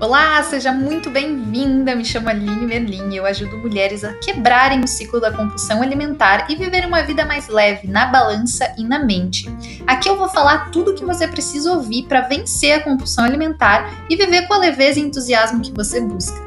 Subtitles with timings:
[0.00, 1.94] Olá, seja muito bem-vinda.
[1.94, 6.50] Me chamo Aline Merlin e eu ajudo mulheres a quebrarem o ciclo da compulsão alimentar
[6.50, 9.46] e viver uma vida mais leve na balança e na mente.
[9.86, 14.06] Aqui eu vou falar tudo o que você precisa ouvir para vencer a compulsão alimentar
[14.08, 16.38] e viver com a leveza e entusiasmo que você busca.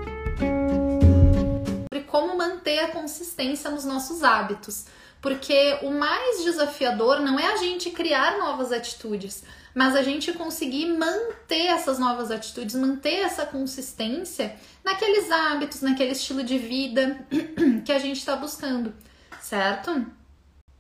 [1.93, 4.85] Sobre como manter a consistência nos nossos hábitos,
[5.21, 9.43] porque o mais desafiador não é a gente criar novas atitudes
[9.73, 16.43] mas a gente conseguir manter essas novas atitudes, manter essa consistência naqueles hábitos, naquele estilo
[16.43, 17.25] de vida
[17.83, 18.93] que a gente está buscando,
[19.41, 20.05] certo?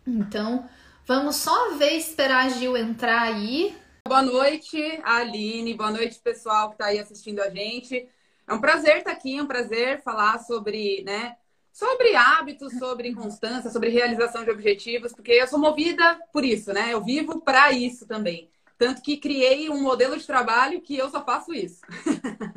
[0.05, 0.69] Então,
[1.05, 3.75] vamos só ver esperar a Gil entrar aí.
[4.07, 5.73] Boa noite, Aline.
[5.73, 8.07] Boa noite, pessoal que está aí assistindo a gente.
[8.47, 11.37] É um prazer estar tá aqui, é um prazer falar sobre, né,
[11.71, 16.93] sobre hábitos, sobre constância, sobre realização de objetivos, porque eu sou movida por isso, né?
[16.93, 18.52] Eu vivo para isso também.
[18.83, 21.79] Tanto que criei um modelo de trabalho que eu só faço isso.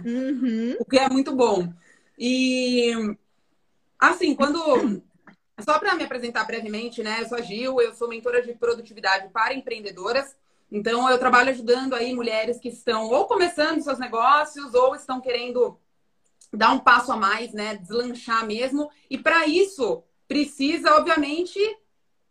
[0.05, 0.75] Uhum.
[0.81, 1.73] o que é muito bom.
[2.19, 2.91] E
[3.97, 5.01] assim, quando.
[5.61, 7.23] Só para me apresentar brevemente, né?
[7.23, 10.35] Eu sou a Gil, eu sou mentora de produtividade para empreendedoras.
[10.71, 15.79] Então, eu trabalho ajudando aí mulheres que estão ou começando seus negócios ou estão querendo
[16.53, 17.77] dar um passo a mais, né?
[17.77, 18.91] Deslanchar mesmo.
[19.09, 21.61] E para isso, precisa, obviamente,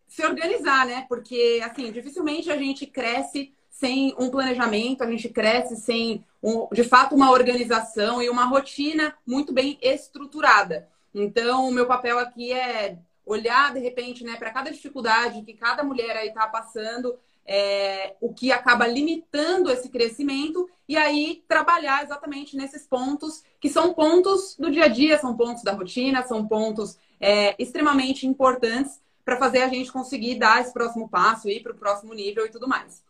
[0.06, 1.06] se organizar, né?
[1.08, 6.82] Porque, assim, dificilmente a gente cresce sem um planejamento, a gente cresce sem, um, de
[6.82, 10.88] fato, uma organização e uma rotina muito bem estruturada.
[11.14, 15.84] Então, o meu papel aqui é olhar, de repente, né, para cada dificuldade que cada
[15.84, 22.56] mulher aí está passando, é, o que acaba limitando esse crescimento, e aí trabalhar exatamente
[22.56, 26.98] nesses pontos, que são pontos do dia a dia, são pontos da rotina, são pontos
[27.20, 31.76] é, extremamente importantes para fazer a gente conseguir dar esse próximo passo, ir para o
[31.76, 33.04] próximo nível e tudo mais.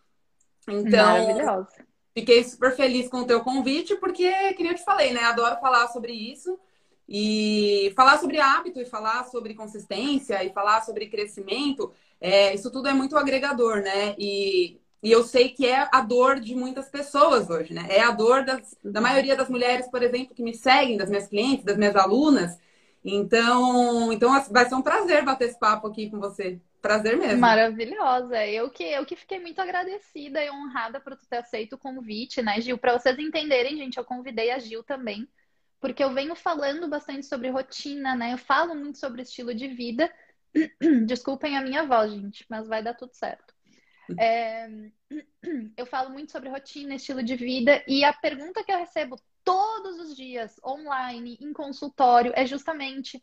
[0.68, 1.56] Então,
[2.14, 5.20] fiquei super feliz com o teu convite, porque, que nem eu te falei, né?
[5.24, 6.58] Adoro falar sobre isso.
[7.08, 12.88] E falar sobre hábito, e falar sobre consistência, e falar sobre crescimento, é, isso tudo
[12.88, 14.14] é muito agregador, né?
[14.18, 17.86] E, e eu sei que é a dor de muitas pessoas hoje, né?
[17.90, 21.28] É a dor das, da maioria das mulheres, por exemplo, que me seguem, das minhas
[21.28, 22.58] clientes, das minhas alunas.
[23.04, 26.60] Então, então vai ser um prazer bater esse papo aqui com você.
[26.80, 27.40] Prazer mesmo.
[27.40, 28.46] Maravilhosa.
[28.46, 32.42] Eu que, eu que fiquei muito agradecida e honrada por tu ter aceito o convite,
[32.42, 32.78] né, Gil?
[32.78, 35.28] Para vocês entenderem, gente, eu convidei a Gil também,
[35.80, 38.32] porque eu venho falando bastante sobre rotina, né?
[38.32, 40.12] Eu falo muito sobre estilo de vida.
[41.06, 43.54] Desculpem a minha voz, gente, mas vai dar tudo certo.
[44.18, 44.68] É...
[45.76, 50.00] Eu falo muito sobre rotina, estilo de vida, e a pergunta que eu recebo todos
[50.00, 53.22] os dias, online, em consultório, é justamente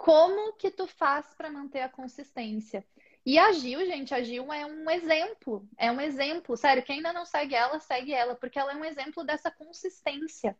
[0.00, 2.82] como que tu faz para manter a consistência?
[3.24, 7.12] E a Gil, gente, a Gil é um exemplo, é um exemplo, sério, quem ainda
[7.12, 10.56] não segue ela, segue ela, porque ela é um exemplo dessa consistência,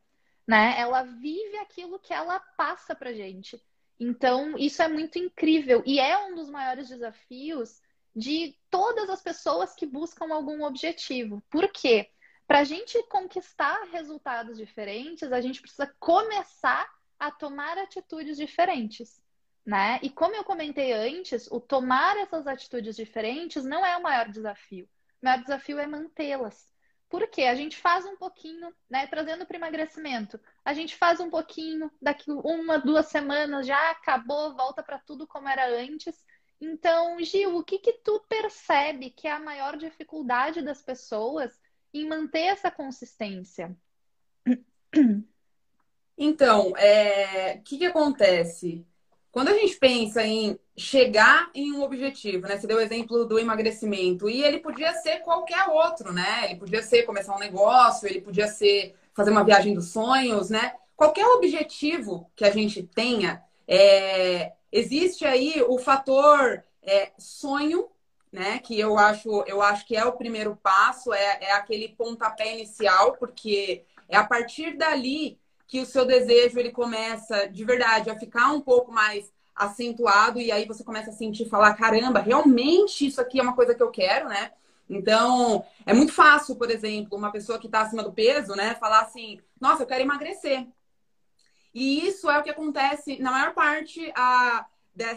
[0.47, 0.79] né?
[0.79, 3.59] Ela vive aquilo que ela passa pra gente.
[3.99, 7.81] Então, isso é muito incrível e é um dos maiores desafios
[8.15, 11.43] de todas as pessoas que buscam algum objetivo.
[11.49, 12.11] Por quê?
[12.47, 16.87] Para a gente conquistar resultados diferentes, a gente precisa começar
[17.19, 19.19] a tomar atitudes diferentes
[19.71, 20.01] né?
[20.03, 24.89] E como eu comentei antes, o tomar essas atitudes diferentes não é o maior desafio.
[25.23, 26.69] O maior desafio é mantê-las.
[27.09, 29.07] Porque a gente faz um pouquinho, né?
[29.07, 34.83] Trazendo para emagrecimento, a gente faz um pouquinho, daqui uma, duas semanas já acabou, volta
[34.83, 36.17] para tudo como era antes.
[36.61, 41.57] Então, Gil, o que que tu percebe que é a maior dificuldade das pessoas
[41.95, 43.77] em manter essa consistência?
[46.23, 47.55] Então, é...
[47.55, 48.85] o que, que acontece?
[49.33, 52.59] Quando a gente pensa em chegar em um objetivo, né?
[52.59, 56.47] Você deu o exemplo do emagrecimento e ele podia ser qualquer outro, né?
[56.47, 60.75] Ele podia ser começar um negócio, ele podia ser fazer uma viagem dos sonhos, né?
[60.97, 64.53] Qualquer objetivo que a gente tenha, é...
[64.73, 67.89] existe aí o fator é, sonho,
[68.33, 68.59] né?
[68.59, 73.17] Que eu acho, eu acho que é o primeiro passo, é, é aquele pontapé inicial,
[73.17, 75.39] porque é a partir dali
[75.71, 80.51] que o seu desejo ele começa de verdade a ficar um pouco mais acentuado e
[80.51, 83.89] aí você começa a sentir falar caramba realmente isso aqui é uma coisa que eu
[83.89, 84.51] quero né?
[84.89, 89.03] Então é muito fácil por exemplo uma pessoa que está acima do peso né falar
[89.03, 90.67] assim nossa eu quero emagrecer
[91.73, 94.67] e isso é o que acontece na maior parte a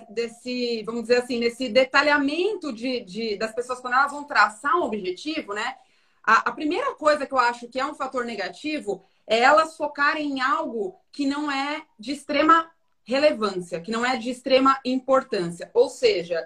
[0.07, 4.83] desse vamos dizer assim nesse detalhamento de, de das pessoas quando elas vão traçar um
[4.83, 5.77] objetivo né
[6.23, 10.33] a, a primeira coisa que eu acho que é um fator negativo é elas focarem
[10.33, 12.69] em algo que não é de extrema
[13.03, 15.69] relevância, que não é de extrema importância.
[15.73, 16.45] Ou seja,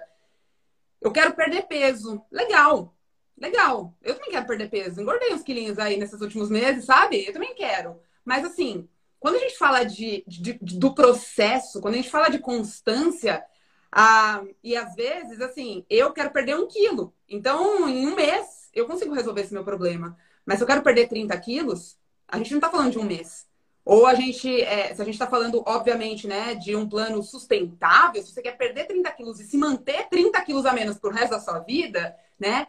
[1.00, 2.22] eu quero perder peso.
[2.30, 2.94] Legal,
[3.36, 3.94] legal.
[4.02, 5.00] Eu também quero perder peso.
[5.00, 7.26] Engordei uns quilinhos aí nesses últimos meses, sabe?
[7.26, 8.00] Eu também quero.
[8.24, 8.88] Mas assim,
[9.20, 13.44] quando a gente fala de, de, do processo, quando a gente fala de constância,
[13.90, 17.14] ah, e às vezes, assim, eu quero perder um quilo.
[17.28, 20.16] Então, em um mês, eu consigo resolver esse meu problema.
[20.44, 21.97] Mas se eu quero perder 30 quilos,
[22.28, 23.48] a gente não está falando de um mês.
[23.84, 28.22] Ou a gente, é, se a gente está falando, obviamente, né, de um plano sustentável,
[28.22, 31.30] se você quer perder 30 quilos e se manter 30 quilos a menos pro resto
[31.30, 32.66] da sua vida, né?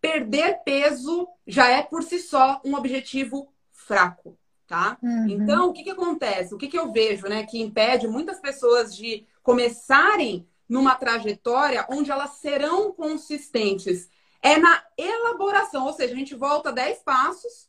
[0.00, 4.36] Perder peso já é por si só um objetivo fraco,
[4.66, 4.98] tá?
[5.00, 5.28] Uhum.
[5.28, 6.52] Então, o que, que acontece?
[6.52, 12.10] O que, que eu vejo, né, que impede muitas pessoas de começarem numa trajetória onde
[12.10, 14.10] elas serão consistentes?
[14.42, 17.68] É na elaboração, ou seja, a gente volta 10 passos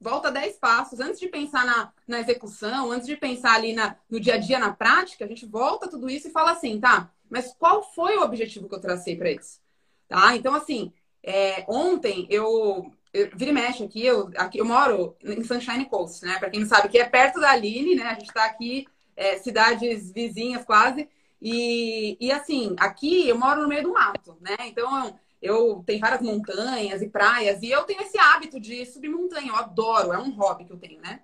[0.00, 1.00] volta 10 passos.
[1.00, 4.58] Antes de pensar na, na execução, antes de pensar ali na, no dia a dia,
[4.58, 7.10] na prática, a gente volta tudo isso e fala assim, tá?
[7.28, 9.60] Mas qual foi o objetivo que eu tracei para isso?
[10.08, 10.36] Tá?
[10.36, 15.42] Então, assim, é, ontem eu, eu vira e mexe aqui eu, aqui, eu moro em
[15.42, 16.38] Sunshine Coast, né?
[16.38, 18.04] Para quem não sabe, que é perto da Aline, né?
[18.04, 21.08] A gente está aqui, é, cidades vizinhas quase.
[21.42, 24.56] E, e assim, aqui eu moro no meio do mato, né?
[24.66, 29.48] Então, eu tenho várias montanhas e praias e eu tenho esse hábito de subir montanha.
[29.48, 31.20] Eu adoro, é um hobby que eu tenho, né?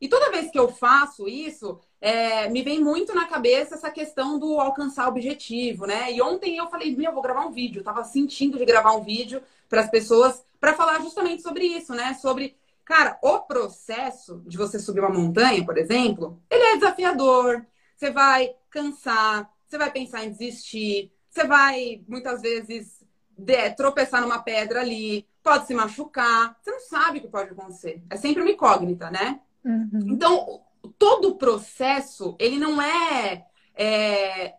[0.00, 4.38] E toda vez que eu faço isso, é, me vem muito na cabeça essa questão
[4.38, 6.12] do alcançar objetivo, né?
[6.12, 7.80] E ontem eu falei, meu, eu vou gravar um vídeo.
[7.80, 11.94] Eu tava sentindo de gravar um vídeo para as pessoas para falar justamente sobre isso,
[11.94, 12.14] né?
[12.14, 17.64] Sobre, cara, o processo de você subir uma montanha, por exemplo, ele é desafiador.
[17.96, 23.03] Você vai cansar, você vai pensar em desistir, você vai muitas vezes
[23.36, 26.56] de, tropeçar numa pedra ali, pode se machucar.
[26.62, 28.02] Você não sabe o que pode acontecer.
[28.10, 29.40] É sempre uma incógnita, né?
[29.64, 30.06] Uhum.
[30.06, 30.62] Então,
[30.98, 34.54] todo o processo, ele não é, é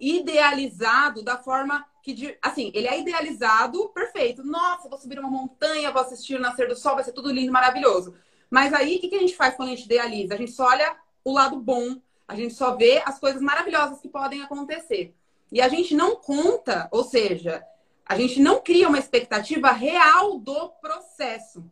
[0.00, 4.44] idealizado da forma que, assim, ele é idealizado perfeito.
[4.44, 7.52] Nossa, vou subir uma montanha, vou assistir o nascer do sol, vai ser tudo lindo,
[7.52, 8.14] maravilhoso.
[8.50, 10.34] Mas aí, o que, que a gente faz quando a gente idealiza?
[10.34, 14.08] A gente só olha o lado bom, a gente só vê as coisas maravilhosas que
[14.08, 15.14] podem acontecer.
[15.50, 17.64] E a gente não conta, ou seja,
[18.06, 21.64] a gente não cria uma expectativa real do processo.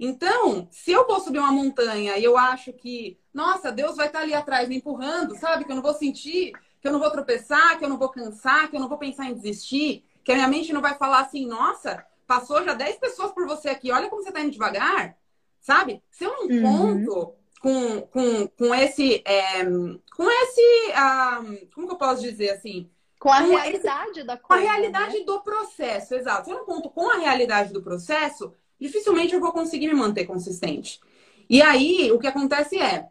[0.00, 4.20] Então, se eu vou subir uma montanha e eu acho que, nossa, Deus vai estar
[4.20, 5.64] ali atrás me empurrando, sabe?
[5.64, 8.68] Que eu não vou sentir, que eu não vou tropeçar, que eu não vou cansar,
[8.68, 11.46] que eu não vou pensar em desistir, que a minha mente não vai falar assim,
[11.46, 15.16] nossa, passou já 10 pessoas por você aqui, olha como você está indo devagar,
[15.60, 16.02] sabe?
[16.10, 16.62] Se eu não uhum.
[16.62, 21.42] conto com, com, com esse, é, com esse, ah,
[21.74, 22.90] como que eu posso dizer assim?
[23.22, 24.42] Com a com realidade esse, da coisa.
[24.42, 25.24] Com a realidade né?
[25.24, 26.46] do processo, exato.
[26.46, 30.24] Se eu não conto com a realidade do processo, dificilmente eu vou conseguir me manter
[30.24, 31.00] consistente.
[31.48, 33.08] E aí, o que acontece é,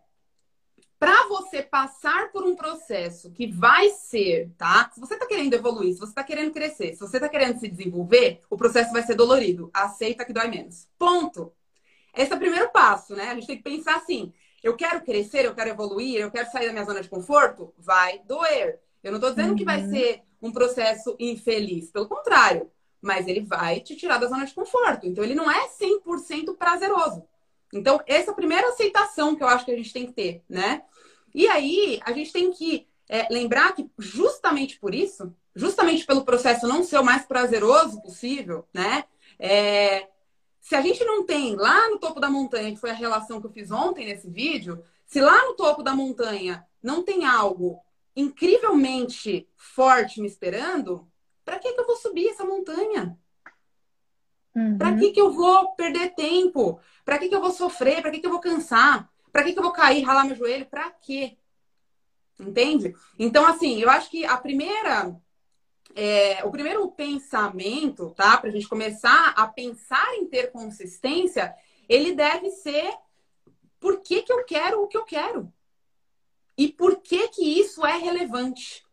[1.00, 4.92] para você passar por um processo que vai ser, tá?
[4.94, 7.70] Se você tá querendo evoluir, se você tá querendo crescer, se você tá querendo se
[7.70, 9.72] desenvolver, o processo vai ser dolorido.
[9.74, 10.90] Aceita que dói menos.
[11.00, 11.54] Ponto.
[12.14, 13.30] Esse é o primeiro passo, né?
[13.30, 16.68] A gente tem que pensar assim: eu quero crescer, eu quero evoluir, eu quero sair
[16.68, 17.74] da minha zona de conforto?
[17.78, 18.82] Vai doer.
[19.04, 19.56] Eu não estou dizendo uhum.
[19.56, 19.90] que vai uhum.
[19.90, 22.70] ser um processo infeliz, pelo contrário,
[23.02, 25.08] mas ele vai te tirar da zona de conforto.
[25.08, 27.24] Então, ele não é 100% prazeroso.
[27.74, 30.44] Então, essa é a primeira aceitação que eu acho que a gente tem que ter,
[30.50, 30.84] né?
[31.34, 36.68] E aí, a gente tem que é, lembrar que, justamente por isso, justamente pelo processo
[36.68, 39.06] não ser o mais prazeroso possível, né?
[39.40, 40.08] É,
[40.60, 43.48] se a gente não tem lá no topo da montanha, que foi a relação que
[43.48, 47.80] eu fiz ontem nesse vídeo, se lá no topo da montanha não tem algo
[48.16, 51.08] incrivelmente forte me esperando,
[51.44, 53.18] para que, que eu vou subir essa montanha?
[54.56, 54.78] Uhum.
[54.78, 56.80] Para que, que eu vou perder tempo?
[57.06, 58.02] Para que, que eu vou sofrer?
[58.02, 59.10] Para que, que eu vou cansar?
[59.32, 60.66] Para que, que eu vou cair, ralar meu joelho?
[60.66, 61.38] Para quê?
[62.40, 62.94] Entende?
[63.18, 65.16] Então, assim, eu acho que a primeira.
[65.94, 68.38] É, o primeiro pensamento, tá?
[68.38, 71.54] Para a gente começar a pensar em ter consistência,
[71.90, 72.94] ele deve ser
[73.78, 75.52] por que, que eu quero o que eu quero?
[76.62, 78.86] E por que que isso é relevante?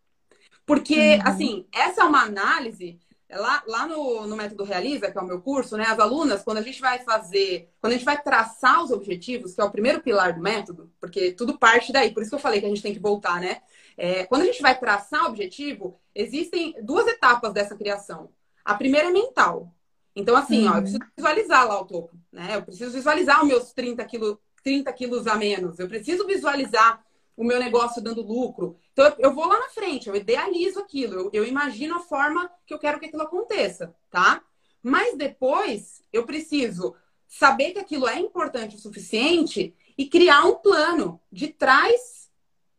[0.64, 1.20] Porque, uhum.
[1.22, 2.98] assim, essa é uma análise.
[3.30, 5.84] Lá, lá no, no Método Realiza, que é o meu curso, né?
[5.84, 9.60] As alunas, quando a gente vai fazer, quando a gente vai traçar os objetivos, que
[9.60, 12.58] é o primeiro pilar do método, porque tudo parte daí, por isso que eu falei
[12.58, 13.60] que a gente tem que voltar, né?
[13.98, 18.30] É, quando a gente vai traçar o objetivo, existem duas etapas dessa criação.
[18.64, 19.74] A primeira é mental.
[20.16, 20.72] Então, assim, uhum.
[20.72, 22.56] ó, eu preciso visualizar lá o topo, né?
[22.56, 25.78] Eu preciso visualizar os meus 30 quilos, 30 quilos a menos.
[25.78, 27.06] Eu preciso visualizar
[27.38, 28.76] o meu negócio dando lucro.
[28.92, 32.74] Então, eu vou lá na frente, eu idealizo aquilo, eu, eu imagino a forma que
[32.74, 34.42] eu quero que aquilo aconteça, tá?
[34.82, 36.96] Mas depois, eu preciso
[37.28, 42.28] saber que aquilo é importante o suficiente e criar um plano de trás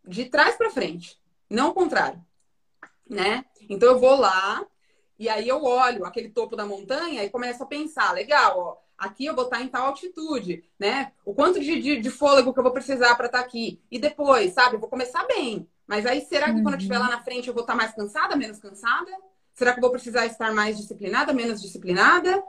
[0.05, 1.17] de trás para frente,
[1.49, 2.21] não o contrário,
[3.07, 3.45] né?
[3.69, 4.65] Então eu vou lá
[5.17, 9.25] e aí eu olho aquele topo da montanha e começo a pensar, legal, ó, aqui
[9.25, 11.11] eu vou estar em tal altitude, né?
[11.25, 13.81] O quanto de, de, de fôlego que eu vou precisar para estar aqui.
[13.89, 15.67] E depois, sabe, eu vou começar bem.
[15.87, 16.63] Mas aí, será que uhum.
[16.63, 19.11] quando eu estiver lá na frente eu vou estar mais cansada, menos cansada?
[19.55, 22.43] Será que eu vou precisar estar mais disciplinada, menos disciplinada?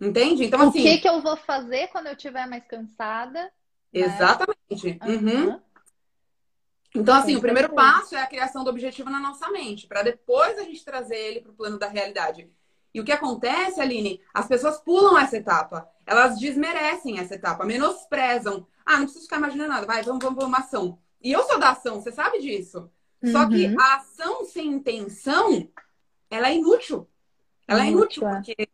[0.00, 0.44] Entende?
[0.44, 0.80] Então, assim.
[0.80, 3.42] O que, que eu vou fazer quando eu estiver mais cansada?
[3.42, 3.50] Né?
[3.92, 4.98] Exatamente.
[5.00, 5.06] Né?
[5.06, 5.60] Uhum.
[6.94, 10.58] Então, assim, o primeiro passo é a criação do objetivo na nossa mente, para depois
[10.58, 12.48] a gente trazer ele para o plano da realidade.
[12.94, 14.20] E o que acontece, Aline?
[14.32, 15.88] As pessoas pulam essa etapa.
[16.06, 18.66] Elas desmerecem essa etapa, menosprezam.
[18.84, 19.86] Ah, não preciso ficar imaginando nada.
[19.86, 20.98] Vai, vamos, vamos para uma ação.
[21.20, 22.90] E eu sou da ação, você sabe disso.
[23.22, 23.32] Uhum.
[23.32, 23.80] Só que uhum.
[23.80, 25.68] a ação sem intenção,
[26.30, 27.08] ela é inútil.
[27.66, 28.34] Ela é inútil, é.
[28.34, 28.68] porque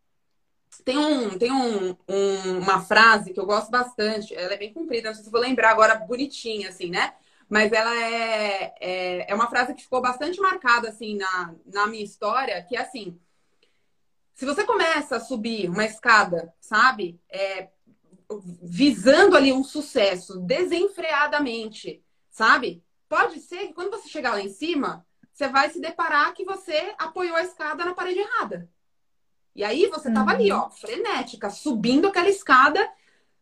[0.85, 4.35] tem, um, tem um, um, uma frase que eu gosto bastante.
[4.35, 7.15] Ela é bem comprida, não sei se vou lembrar agora bonitinha, assim, né?
[7.49, 12.05] Mas ela é, é, é uma frase que ficou bastante marcada, assim, na, na minha
[12.05, 13.19] história, que é assim
[14.43, 17.21] se você começa a subir uma escada, sabe?
[17.31, 17.69] É,
[18.61, 22.83] visando ali um sucesso desenfreadamente, sabe?
[23.09, 26.93] Pode ser que quando você chegar lá em cima, você vai se deparar que você
[26.99, 28.69] apoiou a escada na parede errada.
[29.55, 30.15] E aí você uhum.
[30.15, 32.93] tava ali, ó, frenética, subindo aquela escada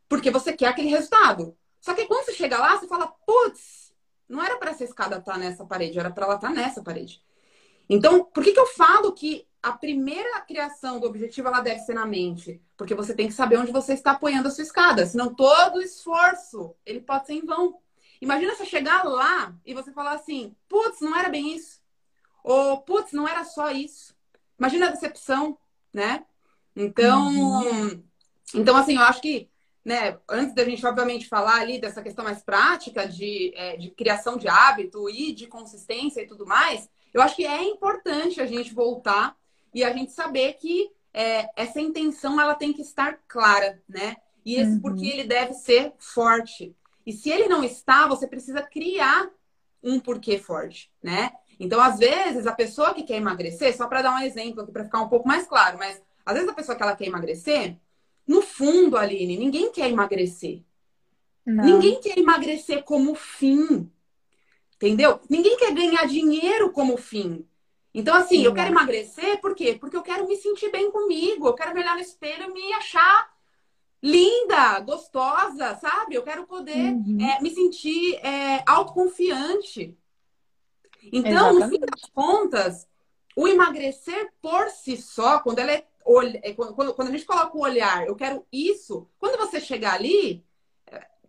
[0.06, 1.56] porque você quer aquele resultado.
[1.80, 3.94] Só que quando você chega lá, você fala, putz,
[4.28, 6.82] não era para essa escada estar tá nessa parede, era para ela estar tá nessa
[6.82, 7.24] parede.
[7.88, 11.94] Então, por que, que eu falo que a primeira criação do objetivo ela deve ser
[11.94, 15.34] na mente, porque você tem que saber onde você está apoiando a sua escada, senão
[15.34, 17.78] todo esforço ele pode ser em vão.
[18.20, 21.80] Imagina você chegar lá e você falar assim, putz, não era bem isso.
[22.42, 24.14] Ou, putz, não era só isso.
[24.58, 25.58] Imagina a decepção,
[25.92, 26.24] né?
[26.74, 28.02] Então, uhum.
[28.54, 29.50] então assim, eu acho que,
[29.84, 34.36] né, antes da gente, obviamente, falar ali dessa questão mais prática de, é, de criação
[34.36, 38.72] de hábito e de consistência e tudo mais, eu acho que é importante a gente
[38.72, 39.36] voltar
[39.74, 44.16] e a gente saber que é, essa intenção ela tem que estar clara, né?
[44.44, 44.80] E esse uhum.
[44.80, 46.74] porque ele deve ser forte.
[47.06, 49.28] E se ele não está, você precisa criar
[49.82, 51.32] um porquê forte, né?
[51.58, 54.84] Então, às vezes, a pessoa que quer emagrecer, só para dar um exemplo aqui para
[54.84, 57.76] ficar um pouco mais claro, mas às vezes a pessoa que ela quer emagrecer,
[58.26, 60.62] no fundo, Aline, ninguém quer emagrecer.
[61.44, 61.64] Não.
[61.64, 63.90] Ninguém quer emagrecer como fim.
[64.76, 65.20] Entendeu?
[65.28, 67.46] Ninguém quer ganhar dinheiro como fim.
[67.92, 69.76] Então, assim, Sim, eu quero emagrecer, por quê?
[69.78, 72.72] Porque eu quero me sentir bem comigo, eu quero me olhar no espelho e me
[72.74, 73.30] achar
[74.02, 76.14] linda, gostosa, sabe?
[76.14, 77.18] Eu quero poder uhum.
[77.20, 79.98] é, me sentir é, autoconfiante.
[81.12, 81.64] Então, Exatamente.
[81.64, 82.88] no fim das contas,
[83.36, 85.84] o emagrecer por si só, quando ela é,
[86.42, 90.44] é quando, quando a gente coloca o olhar, eu quero isso, quando você chegar ali,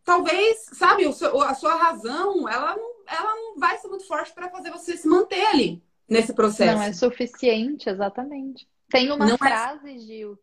[0.03, 4.70] talvez, sabe, a sua razão, ela não, ela não vai ser muito forte para fazer
[4.70, 6.75] você se manter ali nesse processo.
[6.75, 8.68] Não é suficiente, exatamente.
[8.89, 9.98] Tem uma não frase, é...
[9.98, 10.38] Gil,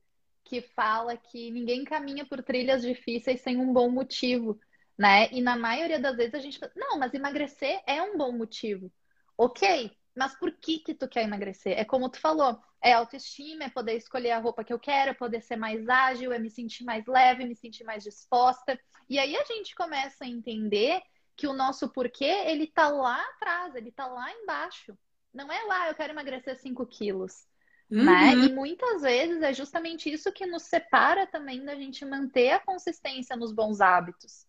[0.45, 4.59] que fala que ninguém caminha por trilhas difíceis sem um bom motivo,
[4.97, 5.29] né?
[5.31, 8.91] E na maioria das vezes a gente fala, não, mas emagrecer é um bom motivo.
[9.37, 11.79] Ok, mas por que que tu quer emagrecer?
[11.79, 15.15] É como tu falou, é autoestima, é poder escolher a roupa que eu quero, é
[15.15, 18.79] poder ser mais ágil, é me sentir mais leve, me sentir mais disposta.
[19.09, 21.01] E aí a gente começa a entender
[21.37, 24.99] que o nosso porquê, ele tá lá atrás, ele tá lá embaixo.
[25.32, 27.47] Não é lá, eu quero emagrecer 5 quilos.
[27.90, 28.00] Né?
[28.00, 28.04] Uhum.
[28.04, 28.47] Né?
[28.47, 33.37] E muitas vezes é justamente isso que nos separa também da gente manter a consistência
[33.37, 34.47] nos bons hábitos.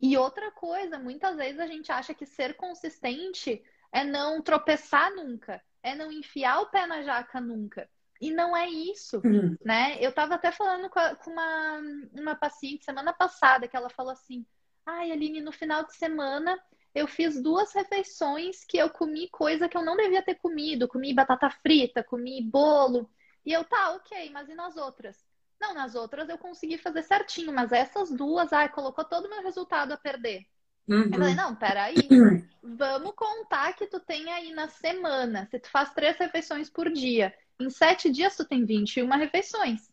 [0.00, 5.62] E outra coisa, muitas vezes a gente acha que ser consistente é não tropeçar nunca,
[5.82, 7.88] é não enfiar o pé na jaca nunca.
[8.20, 9.56] E não é isso, uhum.
[9.64, 9.96] né?
[10.00, 11.80] Eu estava até falando com, a, com uma,
[12.12, 14.46] uma paciente semana passada que ela falou assim:
[14.86, 16.58] ai, Aline, no final de semana
[16.94, 20.86] eu fiz duas refeições que eu comi coisa que eu não devia ter comido.
[20.86, 23.10] Comi batata frita, comi bolo.
[23.44, 25.24] E eu, tá, ok, mas e nas outras?
[25.60, 29.42] Não, nas outras eu consegui fazer certinho, mas essas duas, ai, colocou todo o meu
[29.42, 30.46] resultado a perder.
[30.86, 31.04] Uhum.
[31.04, 31.96] Eu falei, não, peraí,
[32.62, 37.34] vamos contar que tu tem aí na semana, se tu faz três refeições por dia,
[37.58, 39.90] em sete dias tu tem 21 refeições.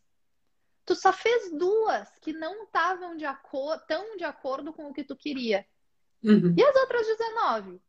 [0.85, 3.25] Tu só fez duas que não estavam de
[3.87, 5.65] tão de acordo com o que tu queria.
[6.23, 6.53] Uhum.
[6.57, 7.81] E as outras 19?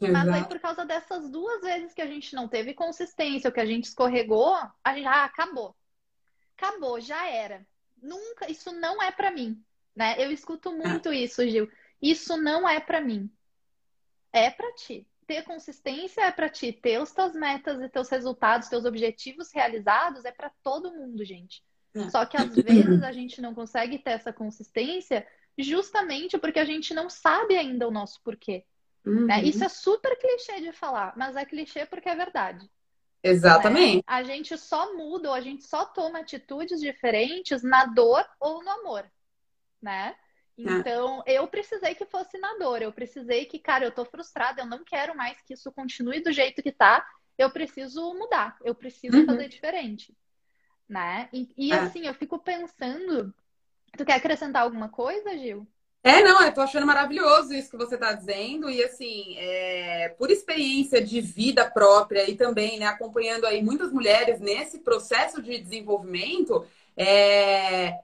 [0.00, 0.12] Exato.
[0.12, 3.60] Mas aí, por causa dessas duas vezes que a gente não teve consistência, ou que
[3.60, 5.74] a gente escorregou, a gente, ah, acabou.
[6.56, 7.66] Acabou, já era.
[8.00, 9.62] Nunca, isso não é para mim,
[9.94, 10.14] né?
[10.18, 11.14] Eu escuto muito ah.
[11.14, 11.70] isso, Gil.
[12.00, 13.30] Isso não é para mim.
[14.32, 15.06] É para ti.
[15.26, 16.72] Ter consistência é para ti.
[16.72, 21.62] Ter os teus metas e teus resultados, teus objetivos realizados é para todo mundo, gente.
[21.94, 22.10] É.
[22.10, 25.26] Só que às vezes a gente não consegue ter essa consistência
[25.58, 28.64] justamente porque a gente não sabe ainda o nosso porquê.
[29.04, 29.12] Né?
[29.12, 29.26] Uhum.
[29.26, 29.44] Né?
[29.44, 32.68] Isso é super clichê de falar, mas é clichê porque é verdade.
[33.22, 33.96] Exatamente.
[33.96, 34.02] Né?
[34.06, 38.70] A gente só muda ou a gente só toma atitudes diferentes na dor ou no
[38.70, 39.10] amor,
[39.80, 40.14] né?
[40.58, 40.62] É.
[40.62, 44.66] Então, eu precisei que fosse na dor, eu precisei que, cara, eu tô frustrada, eu
[44.66, 47.04] não quero mais que isso continue do jeito que tá,
[47.36, 49.26] eu preciso mudar, eu preciso uhum.
[49.26, 50.16] fazer diferente,
[50.88, 51.28] né?
[51.32, 51.76] E, e é.
[51.76, 53.34] assim, eu fico pensando,
[53.96, 55.66] tu quer acrescentar alguma coisa, Gil?
[56.06, 58.68] É, não, eu tô achando maravilhoso isso que você tá dizendo.
[58.68, 64.38] E assim, é, por experiência de vida própria e também, né, acompanhando aí muitas mulheres
[64.38, 67.94] nesse processo de desenvolvimento, é,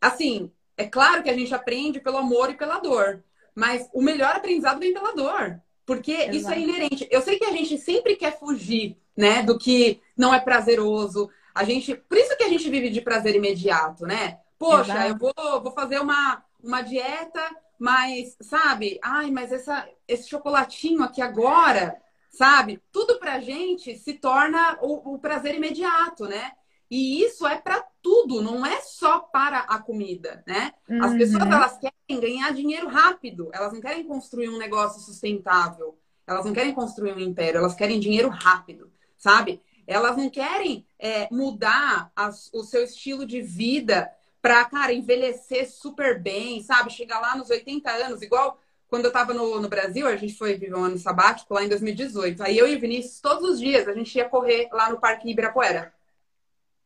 [0.00, 3.22] assim, é claro que a gente aprende pelo amor e pela dor,
[3.54, 5.60] mas o melhor aprendizado vem pela dor.
[5.86, 6.36] Porque Exato.
[6.36, 7.08] isso é inerente.
[7.12, 11.30] Eu sei que a gente sempre quer fugir, né, do que não é prazeroso.
[11.54, 14.40] A gente, por isso que a gente vive de prazer imediato, né?
[14.58, 15.08] Poxa, Exato.
[15.08, 17.40] eu vou, vou fazer uma uma dieta,
[17.78, 18.98] mas, sabe?
[19.02, 21.96] Ai, mas essa, esse chocolatinho aqui agora,
[22.30, 22.82] sabe?
[22.90, 26.52] Tudo pra gente se torna o, o prazer imediato, né?
[26.90, 30.72] E isso é para tudo, não é só para a comida, né?
[30.88, 31.04] Uhum.
[31.04, 36.44] As pessoas elas querem ganhar dinheiro rápido, elas não querem construir um negócio sustentável, elas
[36.44, 39.60] não querem construir um império, elas querem dinheiro rápido, sabe?
[39.86, 44.10] Elas não querem é, mudar as, o seu estilo de vida
[44.46, 46.92] para, cara, envelhecer super bem, sabe?
[46.92, 50.54] Chegar lá nos 80 anos, igual quando eu estava no, no, Brasil, a gente foi
[50.54, 52.44] viver um ano sabático lá em 2018.
[52.44, 55.28] Aí eu e o Vinícius, todos os dias, a gente ia correr lá no Parque
[55.28, 55.92] Ibirapuera.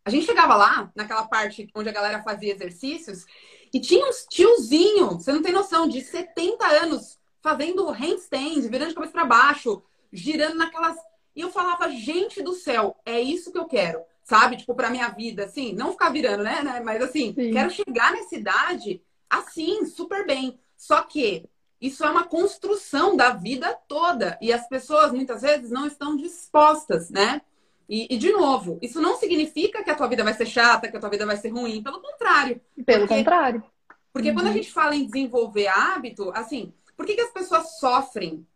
[0.06, 3.26] A gente chegava lá, naquela parte onde a galera fazia exercícios,
[3.74, 8.94] e tinha uns tiozinho, você não tem noção, de 70 anos, fazendo handstand, virando de
[8.94, 10.96] cabeça para baixo, girando naquelas.
[11.36, 14.56] E eu falava, gente do céu, é isso que eu quero sabe?
[14.56, 16.62] Tipo, pra minha vida, assim, não ficar virando, né?
[16.62, 16.80] né?
[16.84, 17.52] Mas assim, Sim.
[17.52, 20.56] quero chegar nessa idade assim, super bem.
[20.76, 21.48] Só que
[21.80, 24.38] isso é uma construção da vida toda.
[24.40, 27.42] E as pessoas muitas vezes não estão dispostas, né?
[27.88, 30.96] E, e, de novo, isso não significa que a tua vida vai ser chata, que
[30.96, 31.82] a tua vida vai ser ruim.
[31.82, 32.60] Pelo contrário.
[32.86, 33.64] Pelo porque, contrário.
[34.12, 34.34] Porque uhum.
[34.34, 34.56] quando a uhum.
[34.56, 38.46] gente fala em desenvolver hábito, assim, por que, que as pessoas sofrem,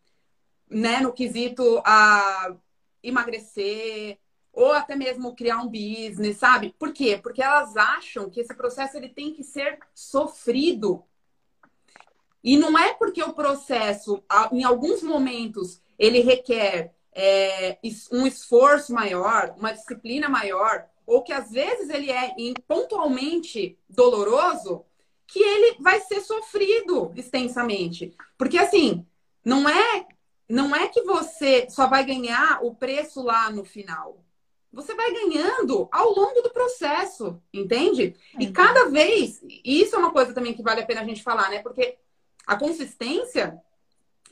[0.71, 2.55] né, no quesito a
[3.03, 4.19] emagrecer,
[4.55, 6.75] ou até mesmo criar um business, sabe?
[6.79, 7.19] Por quê?
[7.21, 11.05] Porque elas acham que esse processo ele tem que ser sofrido.
[12.43, 17.79] E não é porque o processo, em alguns momentos, ele requer é,
[18.13, 22.35] um esforço maior, uma disciplina maior, ou que às vezes ele é
[22.67, 24.85] pontualmente doloroso,
[25.27, 28.15] que ele vai ser sofrido extensamente.
[28.39, 29.05] Porque assim,
[29.45, 30.07] não é
[30.47, 34.24] não é que você só vai ganhar o preço lá no final
[34.75, 38.15] você vai ganhando ao longo do processo, entende?
[38.39, 41.23] E cada vez, e isso é uma coisa também que vale a pena a gente
[41.23, 41.63] falar, né?
[41.63, 41.97] Porque
[42.47, 43.59] a consistência,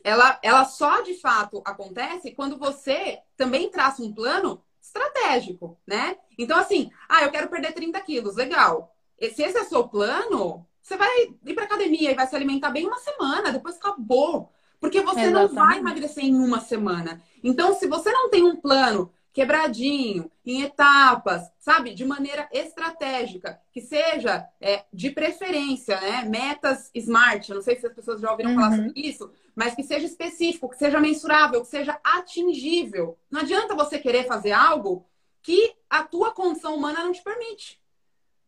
[0.05, 6.17] ela, ela só de fato acontece quando você também traça um plano estratégico, né?
[6.37, 8.95] Então, assim, ah, eu quero perder 30 quilos, legal.
[9.19, 11.09] Se esse é o seu plano, você vai
[11.47, 14.53] ir para academia e vai se alimentar bem uma semana, depois acabou.
[14.81, 15.55] Porque você Exatamente.
[15.55, 17.23] não vai emagrecer em uma semana.
[17.45, 21.95] Então, se você não tem um plano quebradinho, em etapas, sabe?
[21.95, 26.25] De maneira estratégica, que seja é, de preferência, né?
[26.25, 28.57] Metas smart, eu não sei se as pessoas já ouviram uhum.
[28.57, 33.19] falar sobre isso, mas que seja específico, que seja mensurável, que seja atingível.
[33.31, 35.07] Não adianta você querer fazer algo
[35.43, 37.81] que a tua condição humana não te permite.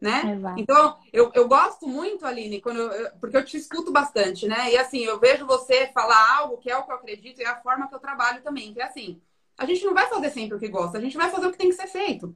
[0.00, 0.38] Né?
[0.58, 4.70] Então, eu, eu gosto muito, Aline, quando eu, porque eu te escuto bastante, né?
[4.70, 7.48] E assim, eu vejo você falar algo que é o que eu acredito e é
[7.48, 9.22] a forma que eu trabalho também, que é assim,
[9.56, 11.58] a gente não vai fazer sempre o que gosta, a gente vai fazer o que
[11.58, 12.34] tem que ser feito.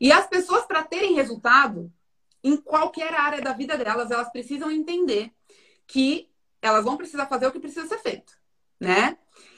[0.00, 1.92] E as pessoas, para terem resultado,
[2.42, 5.32] em qualquer área da vida delas, elas precisam entender
[5.86, 8.32] que elas vão precisar fazer o que precisa ser feito,
[8.78, 9.16] né?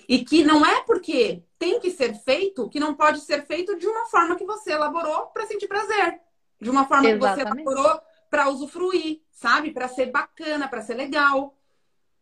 [0.09, 3.87] E que não é porque tem que ser feito que não pode ser feito de
[3.87, 6.21] uma forma que você elaborou para sentir prazer,
[6.61, 7.59] de uma forma Exatamente.
[7.59, 9.71] que você elaborou para usufruir, sabe?
[9.71, 11.58] Para ser bacana, para ser legal.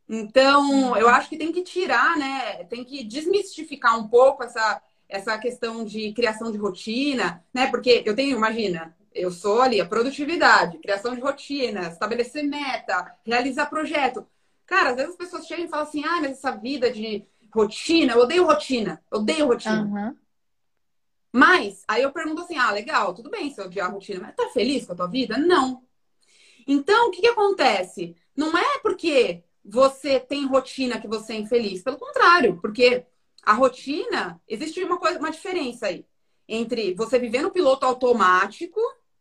[0.09, 2.65] Então, eu acho que tem que tirar, né?
[2.65, 7.67] Tem que desmistificar um pouco essa, essa questão de criação de rotina, né?
[7.69, 13.67] Porque eu tenho, imagina, eu sou ali a produtividade, criação de rotina, estabelecer meta, realizar
[13.67, 14.27] projeto.
[14.65, 18.13] Cara, às vezes as pessoas chegam e falam assim: ah, mas essa vida de rotina,
[18.13, 19.83] eu odeio rotina, eu odeio rotina.
[19.83, 20.17] Uhum.
[21.33, 24.37] Mas, aí eu pergunto assim: ah, legal, tudo bem se eu odiar a rotina, mas
[24.37, 25.37] tá feliz com a tua vida?
[25.37, 25.83] Não.
[26.67, 28.17] Então, o que, que acontece?
[28.37, 31.83] Não é porque você tem rotina que você é infeliz.
[31.83, 33.05] Pelo contrário, porque
[33.43, 36.07] a rotina, existe uma coisa, uma diferença aí
[36.49, 38.81] entre você viver no piloto automático,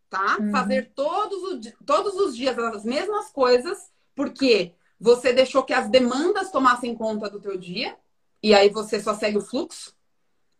[0.10, 0.38] tá?
[0.40, 0.52] Uhum.
[0.52, 6.52] Fazer todos, o, todos os dias as mesmas coisas, porque você deixou que as demandas
[6.52, 7.98] tomassem conta do teu dia,
[8.42, 9.96] e aí você só segue o fluxo.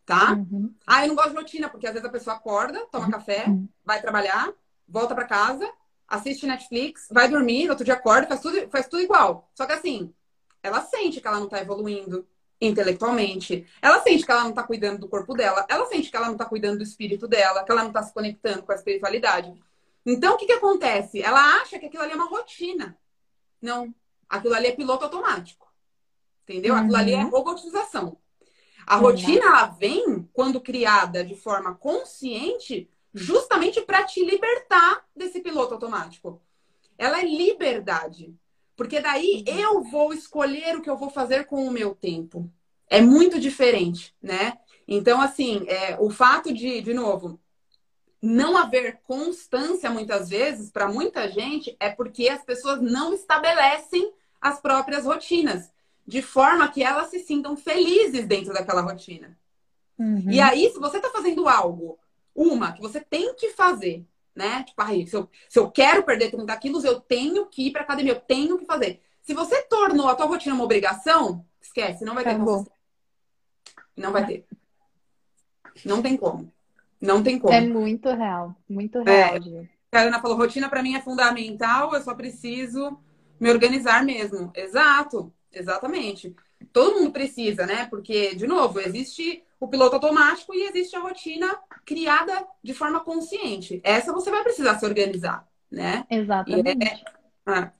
[0.04, 0.32] tá?
[0.32, 0.74] Uhum.
[0.86, 3.68] Ah, eu não gosto de rotina, porque às vezes a pessoa acorda, toma café, uhum.
[3.84, 4.52] vai trabalhar,
[4.88, 5.68] volta para casa,
[6.08, 9.50] assiste Netflix, vai dormir, outro dia acorda, faz tudo, faz tudo igual.
[9.54, 10.14] Só que assim,
[10.62, 12.26] ela sente que ela não tá evoluindo
[12.60, 16.28] intelectualmente, ela sente que ela não tá cuidando do corpo dela, ela sente que ela
[16.28, 19.54] não tá cuidando do espírito dela, que ela não tá se conectando com a espiritualidade.
[20.04, 21.20] Então, o que que acontece?
[21.20, 22.96] Ela acha que aquilo ali é uma rotina.
[23.60, 23.92] Não,
[24.28, 25.66] aquilo ali é piloto automático.
[26.44, 26.74] Entendeu?
[26.74, 26.80] Uhum.
[26.80, 27.30] Aquilo ali é uhum.
[27.30, 28.16] robotização.
[28.86, 35.74] A rotina ela vem quando criada de forma consciente, justamente para te libertar desse piloto
[35.74, 36.40] automático.
[36.98, 38.34] Ela é liberdade.
[38.76, 39.58] Porque daí uhum.
[39.58, 42.50] eu vou escolher o que eu vou fazer com o meu tempo.
[42.88, 44.58] É muito diferente, né?
[44.86, 47.40] Então, assim, é, o fato de, de novo,
[48.20, 54.60] não haver constância muitas vezes para muita gente é porque as pessoas não estabelecem as
[54.60, 55.70] próprias rotinas
[56.06, 59.36] de forma que elas se sintam felizes dentro daquela rotina.
[59.98, 60.30] Uhum.
[60.30, 61.98] E aí, se você está fazendo algo,
[62.36, 64.62] uma, que você tem que fazer, né?
[64.64, 67.82] Tipo, aí, se eu, se eu quero perder 30 quilos, eu tenho que ir para
[67.82, 69.02] academia, eu tenho que fazer.
[69.22, 72.72] Se você tornou a tua rotina uma obrigação, esquece, não vai ter consistência.
[73.96, 74.46] Não vai ter.
[75.84, 76.52] Não tem como.
[77.00, 77.52] Não tem como.
[77.52, 79.36] É muito real, muito real.
[79.36, 79.98] É.
[79.98, 82.98] A Ana falou, rotina para mim é fundamental, eu só preciso
[83.40, 84.50] me organizar mesmo.
[84.54, 85.32] Exato.
[85.56, 86.36] Exatamente.
[86.72, 87.86] Todo mundo precisa, né?
[87.86, 93.80] Porque, de novo, existe o piloto automático e existe a rotina criada de forma consciente.
[93.84, 96.04] Essa você vai precisar se organizar, né?
[96.10, 96.84] Exatamente.
[96.84, 97.04] E, é...
[97.46, 97.72] ah.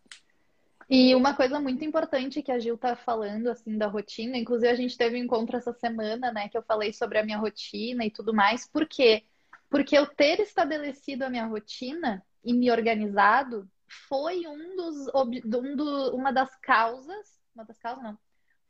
[0.89, 4.77] e uma coisa muito importante que a Gil tá falando, assim, da rotina, inclusive a
[4.77, 8.11] gente teve um encontro essa semana, né, que eu falei sobre a minha rotina e
[8.11, 8.67] tudo mais.
[8.67, 9.25] Por quê?
[9.69, 13.69] Porque eu ter estabelecido a minha rotina e me organizado
[14.09, 18.19] foi um dos, um do, uma das causas uma das causas não.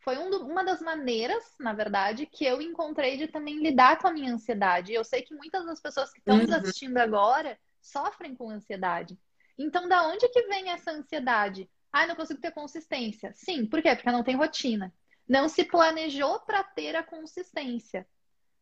[0.06, 4.06] Foi um do, uma das maneiras, na verdade, que eu encontrei de também lidar com
[4.06, 4.92] a minha ansiedade.
[4.92, 6.42] Eu sei que muitas das pessoas que estão uhum.
[6.42, 9.18] nos assistindo agora sofrem com ansiedade.
[9.58, 11.68] Então, da onde que vem essa ansiedade?
[11.92, 13.32] Ah, não consigo ter consistência.
[13.34, 13.96] Sim, por quê?
[13.96, 14.94] Porque não tem rotina.
[15.28, 18.06] Não se planejou para ter a consistência.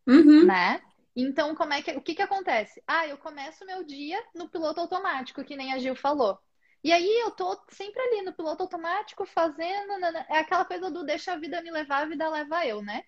[0.07, 0.47] Uhum.
[0.47, 0.81] Né?
[1.15, 2.83] Então, como é que, o que, que acontece?
[2.87, 6.39] Ah, eu começo meu dia no piloto automático, que nem a Gil falou.
[6.85, 9.92] E aí eu tô sempre ali no piloto automático fazendo.
[10.29, 13.03] É aquela coisa do deixa a vida me levar, a vida leva eu, né?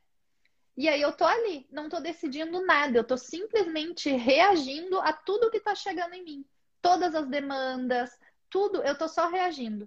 [0.75, 5.51] E aí eu tô ali, não tô decidindo nada, eu tô simplesmente reagindo a tudo
[5.51, 6.45] que tá chegando em mim.
[6.81, 8.11] Todas as demandas,
[8.49, 9.87] tudo, eu tô só reagindo.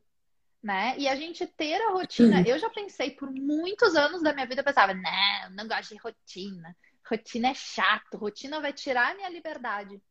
[0.62, 0.96] Né?
[0.98, 4.62] E a gente ter a rotina, eu já pensei por muitos anos da minha vida,
[4.62, 6.76] eu pensava, não, não gosto de rotina.
[7.08, 10.02] Rotina é chato, rotina vai tirar a minha liberdade.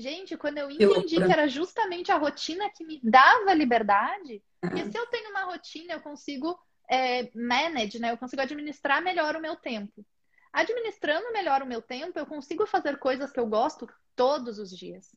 [0.00, 4.98] Gente, quando eu entendi que, era justamente a rotina que me dava liberdade, porque se
[4.98, 6.58] eu tenho uma rotina, eu consigo
[6.90, 8.10] é, manage, né?
[8.10, 10.04] Eu consigo administrar melhor o meu tempo.
[10.52, 15.14] Administrando melhor o meu tempo, eu consigo fazer coisas que eu gosto todos os dias.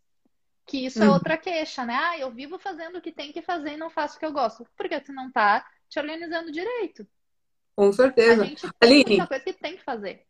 [0.65, 1.13] Que isso é uhum.
[1.13, 1.96] outra queixa, né?
[1.96, 4.32] Ah, eu vivo fazendo o que tem que fazer e não faço o que eu
[4.32, 4.65] gosto.
[4.78, 7.06] Porque você não tá te organizando direito.
[7.76, 8.43] Com certeza.
[8.43, 10.26] A gente tem Aline, muita coisa que tem que fazer.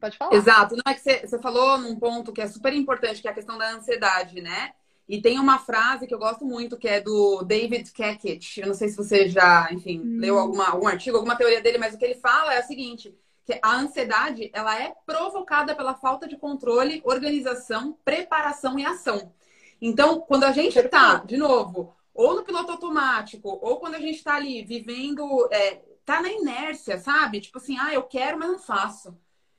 [0.00, 0.34] Pode falar.
[0.34, 0.76] Exato.
[0.76, 3.34] Não é que você, você falou num ponto que é super importante, que é a
[3.34, 4.72] questão da ansiedade, né?
[5.08, 8.60] E tem uma frase que eu gosto muito, que é do David Keckett.
[8.60, 10.18] Eu não sei se você já, enfim, hum.
[10.20, 13.16] leu alguma, algum artigo, alguma teoria dele, mas o que ele fala é o seguinte,
[13.44, 19.32] que a ansiedade, ela é provocada pela falta de controle, organização, preparação e ação.
[19.80, 24.16] Então, quando a gente está, de novo, ou no piloto automático, ou quando a gente
[24.16, 27.40] está ali vivendo, é, tá na inércia, sabe?
[27.40, 29.16] Tipo assim, ah, eu quero, mas não faço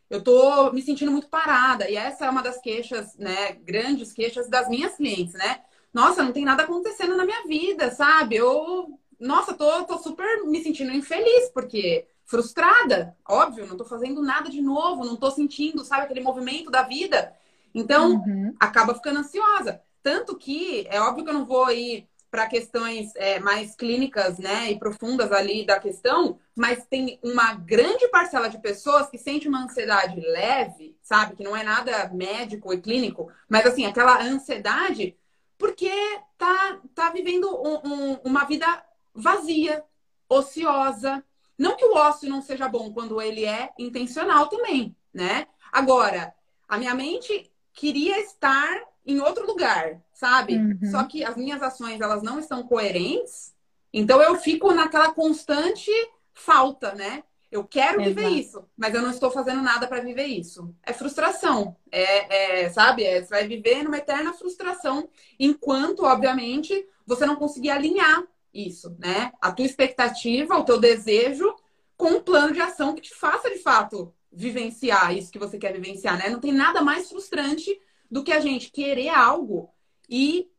[0.09, 1.89] eu tô me sentindo muito parada.
[1.89, 5.61] E essa é uma das queixas, né, grandes queixas das minhas clientes, né?
[5.93, 8.35] Nossa, não tem nada acontecendo na minha vida, sabe?
[8.35, 14.49] Eu, nossa, tô, tô super me sentindo infeliz, porque frustrada, óbvio, não tô fazendo nada
[14.49, 17.33] de novo, não tô sentindo, sabe, aquele movimento da vida.
[17.73, 18.53] Então, uhum.
[18.59, 19.81] acaba ficando ansiosa.
[20.01, 24.71] Tanto que, é óbvio que eu não vou ir para questões é, mais clínicas, né,
[24.71, 29.63] e profundas ali da questão, mas tem uma grande parcela de pessoas que sente uma
[29.63, 35.17] ansiedade leve, sabe, que não é nada médico e clínico, mas assim, aquela ansiedade
[35.59, 35.91] porque
[36.37, 38.65] tá, tá vivendo um, um, uma vida
[39.13, 39.83] vazia,
[40.29, 41.23] ociosa.
[41.57, 45.47] Não que o ócio não seja bom quando ele é intencional também, né?
[45.69, 46.33] Agora,
[46.67, 50.55] a minha mente queria estar em outro lugar, sabe?
[50.55, 50.91] Uhum.
[50.91, 53.55] Só que as minhas ações elas não estão coerentes,
[53.91, 55.91] então eu fico naquela constante
[56.33, 57.23] falta, né?
[57.51, 58.15] Eu quero Exato.
[58.15, 60.71] viver isso, mas eu não estou fazendo nada para viver isso.
[60.83, 63.03] É frustração, é, é sabe?
[63.03, 69.31] É, você vai viver numa eterna frustração, enquanto, obviamente, você não conseguir alinhar isso, né?
[69.41, 71.55] A tua expectativa, o teu desejo
[71.97, 75.73] com um plano de ação que te faça de fato vivenciar isso que você quer
[75.73, 76.29] vivenciar, né?
[76.29, 77.75] Não tem nada mais frustrante
[78.09, 79.69] do que a gente querer algo
[80.09, 80.49] e,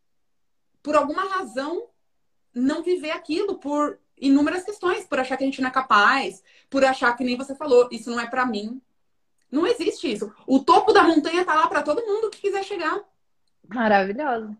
[0.82, 1.88] por alguma razão,
[2.54, 6.84] não viver aquilo por inúmeras questões, por achar que a gente não é capaz, por
[6.84, 8.80] achar que nem você falou, isso não é para mim.
[9.50, 10.32] Não existe isso.
[10.46, 13.00] O topo da montanha tá lá para todo mundo que quiser chegar.
[13.66, 14.56] Maravilhoso.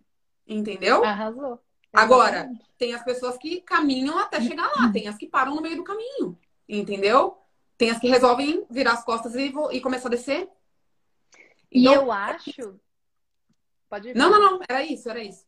[0.47, 1.05] Entendeu?
[1.05, 1.61] Arrasou.
[1.93, 5.77] Agora, tem as pessoas que caminham até chegar lá, tem as que param no meio
[5.77, 6.39] do caminho.
[6.69, 7.37] Entendeu?
[7.77, 10.49] Tem as que resolvem virar as costas e, e começar a descer.
[11.71, 12.81] Então, e eu acho.
[13.89, 14.17] Pode ir.
[14.17, 14.61] Não, não, não.
[14.69, 15.45] Era isso, era isso.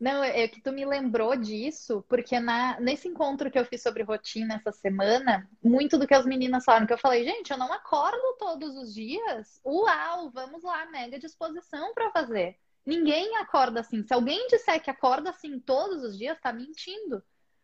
[0.00, 4.04] Não, é que tu me lembrou disso, porque na, nesse encontro que eu fiz sobre
[4.04, 7.72] rotina essa semana, muito do que as meninas falaram, que eu falei, gente, eu não
[7.72, 9.60] acordo todos os dias.
[9.66, 12.56] Uau, vamos lá, mega disposição para fazer.
[12.86, 14.04] Ninguém acorda assim.
[14.04, 17.20] Se alguém disser que acorda assim todos os dias, tá mentindo.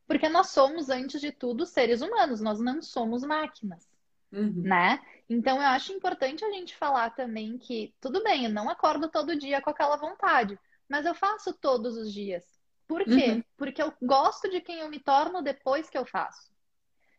[0.07, 3.89] Porque nós somos, antes de tudo, seres humanos, nós não somos máquinas.
[4.33, 4.63] Uhum.
[4.63, 5.01] Né?
[5.29, 9.39] Então eu acho importante a gente falar também que, tudo bem, eu não acordo todo
[9.39, 10.59] dia com aquela vontade
[10.89, 12.45] mas eu faço todos os dias.
[12.87, 13.33] Por quê?
[13.33, 13.45] Uhum.
[13.57, 16.53] Porque eu gosto de quem eu me torno depois que eu faço.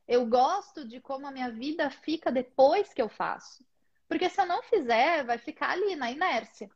[0.07, 3.65] Eu gosto de como a minha vida fica depois que eu faço.
[4.07, 6.69] Porque se eu não fizer, vai ficar ali na inércia.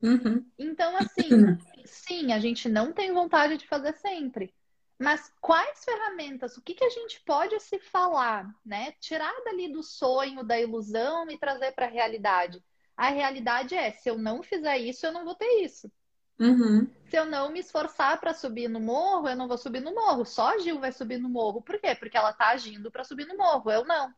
[0.00, 0.48] Uhum.
[0.56, 1.28] Então, assim,
[1.84, 4.54] sim, a gente não tem vontade de fazer sempre.
[5.00, 8.92] Mas quais ferramentas, o que, que a gente pode se falar, né?
[9.00, 12.62] Tirar dali do sonho, da ilusão e trazer para a realidade.
[12.94, 15.90] A realidade é, se eu não fizer isso, eu não vou ter isso.
[16.38, 16.86] Uhum.
[17.08, 20.26] Se eu não me esforçar para subir no morro, eu não vou subir no morro.
[20.26, 21.62] Só a Gil vai subir no morro.
[21.62, 21.94] Por quê?
[21.94, 24.14] Porque ela tá agindo para subir no morro, eu não.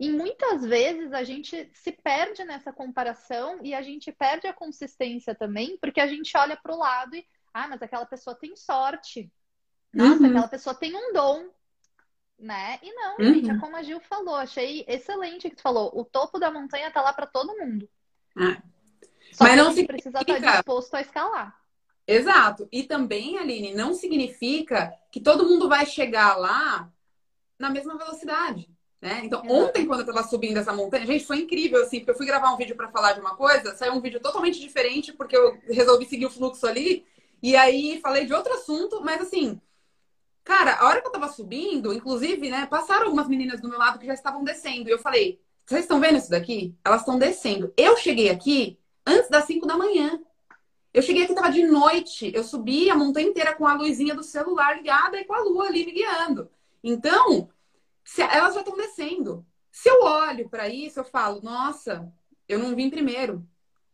[0.00, 5.32] E muitas vezes a gente se perde nessa comparação e a gente perde a consistência
[5.32, 9.30] também, porque a gente olha para o lado e, ah, mas aquela pessoa tem sorte.
[9.96, 10.30] Nossa, uhum.
[10.30, 11.48] aquela pessoa tem um dom
[12.38, 12.78] né?
[12.82, 13.34] E não, uhum.
[13.34, 15.90] gente, é como a Gil falou, achei excelente que tu falou.
[15.94, 17.88] O topo da montanha tá lá para todo mundo.
[18.38, 18.62] É.
[19.32, 21.58] Só Mas não se precisa estar disposto a escalar.
[22.06, 22.68] Exato.
[22.70, 26.90] E também, Aline, não significa que todo mundo vai chegar lá
[27.58, 28.68] na mesma velocidade.
[29.00, 29.22] Né?
[29.24, 29.54] Então, Exato.
[29.54, 32.52] ontem, quando eu tava subindo essa montanha, gente, foi incrível, assim, porque eu fui gravar
[32.52, 36.06] um vídeo para falar de uma coisa, saiu um vídeo totalmente diferente, porque eu resolvi
[36.06, 37.04] seguir o fluxo ali,
[37.42, 39.60] e aí falei de outro assunto, mas assim,
[40.46, 43.98] Cara, a hora que eu tava subindo, inclusive, né, passaram algumas meninas do meu lado
[43.98, 44.88] que já estavam descendo.
[44.88, 46.72] E eu falei, vocês estão vendo isso daqui?
[46.84, 47.74] Elas estão descendo.
[47.76, 50.20] Eu cheguei aqui antes das 5 da manhã.
[50.94, 52.30] Eu cheguei aqui, tava de noite.
[52.32, 55.66] Eu subi a montanha inteira com a luzinha do celular ligada e com a lua
[55.66, 56.48] ali me guiando.
[56.80, 57.50] Então,
[58.16, 59.44] elas já estão descendo.
[59.72, 62.08] Se eu olho para isso, eu falo, nossa,
[62.48, 63.44] eu não vim primeiro.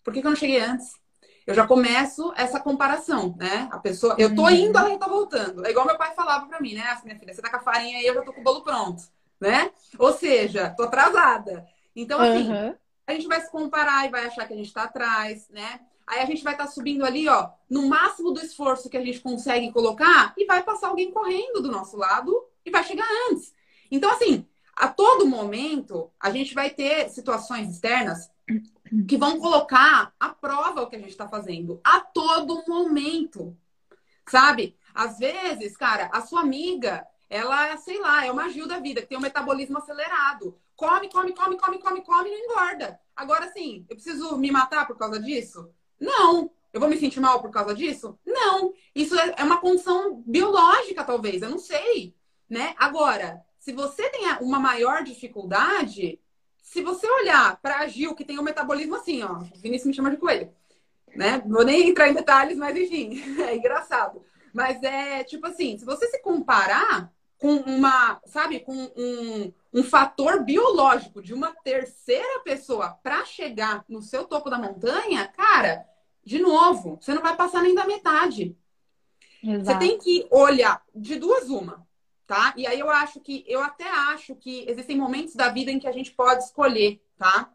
[0.04, 1.00] Por que, que eu não cheguei antes?
[1.46, 3.68] Eu já começo essa comparação, né?
[3.72, 5.66] A pessoa, eu tô indo, ela já tá voltando.
[5.66, 6.82] É igual meu pai falava para mim, né?
[6.90, 8.62] Assim, minha filha, você tá com a farinha aí, eu já tô com o bolo
[8.62, 9.02] pronto,
[9.40, 9.70] né?
[9.98, 11.66] Ou seja, tô atrasada.
[11.94, 12.74] Então, assim, uhum.
[13.06, 15.80] a gente vai se comparar e vai achar que a gente tá atrás, né?
[16.06, 19.04] Aí a gente vai estar tá subindo ali, ó, no máximo do esforço que a
[19.04, 23.54] gente consegue colocar e vai passar alguém correndo do nosso lado e vai chegar antes.
[23.90, 28.30] Então, assim, a todo momento, a gente vai ter situações externas
[29.08, 33.56] que vão colocar à prova o que a gente está fazendo a todo momento.
[34.28, 34.76] Sabe?
[34.94, 39.08] Às vezes, cara, a sua amiga, ela, sei lá, é uma Gil da vida, que
[39.08, 40.58] tem um metabolismo acelerado.
[40.76, 43.00] Come, come, come, come, come, come e não engorda.
[43.16, 45.70] Agora, sim, eu preciso me matar por causa disso?
[45.98, 46.50] Não.
[46.72, 48.18] Eu vou me sentir mal por causa disso?
[48.24, 48.72] Não.
[48.94, 52.14] Isso é, é uma condição biológica, talvez, eu não sei.
[52.48, 52.74] Né?
[52.78, 56.20] Agora, se você tem uma maior dificuldade,
[56.72, 59.94] se você olhar para a Gil, que tem um metabolismo assim, ó, o Vinícius me
[59.94, 60.50] chama de coelho,
[61.14, 61.42] né?
[61.46, 64.22] Vou nem entrar em detalhes, mas enfim, é engraçado.
[64.54, 70.42] Mas é tipo assim, se você se comparar com uma, sabe, com um, um fator
[70.42, 75.86] biológico de uma terceira pessoa para chegar no seu topo da montanha, cara,
[76.24, 78.56] de novo, você não vai passar nem da metade.
[79.44, 79.64] Exato.
[79.66, 81.86] Você tem que olhar de duas uma
[82.26, 82.54] tá?
[82.56, 85.88] E aí eu acho que, eu até acho que existem momentos da vida em que
[85.88, 87.52] a gente pode escolher, tá?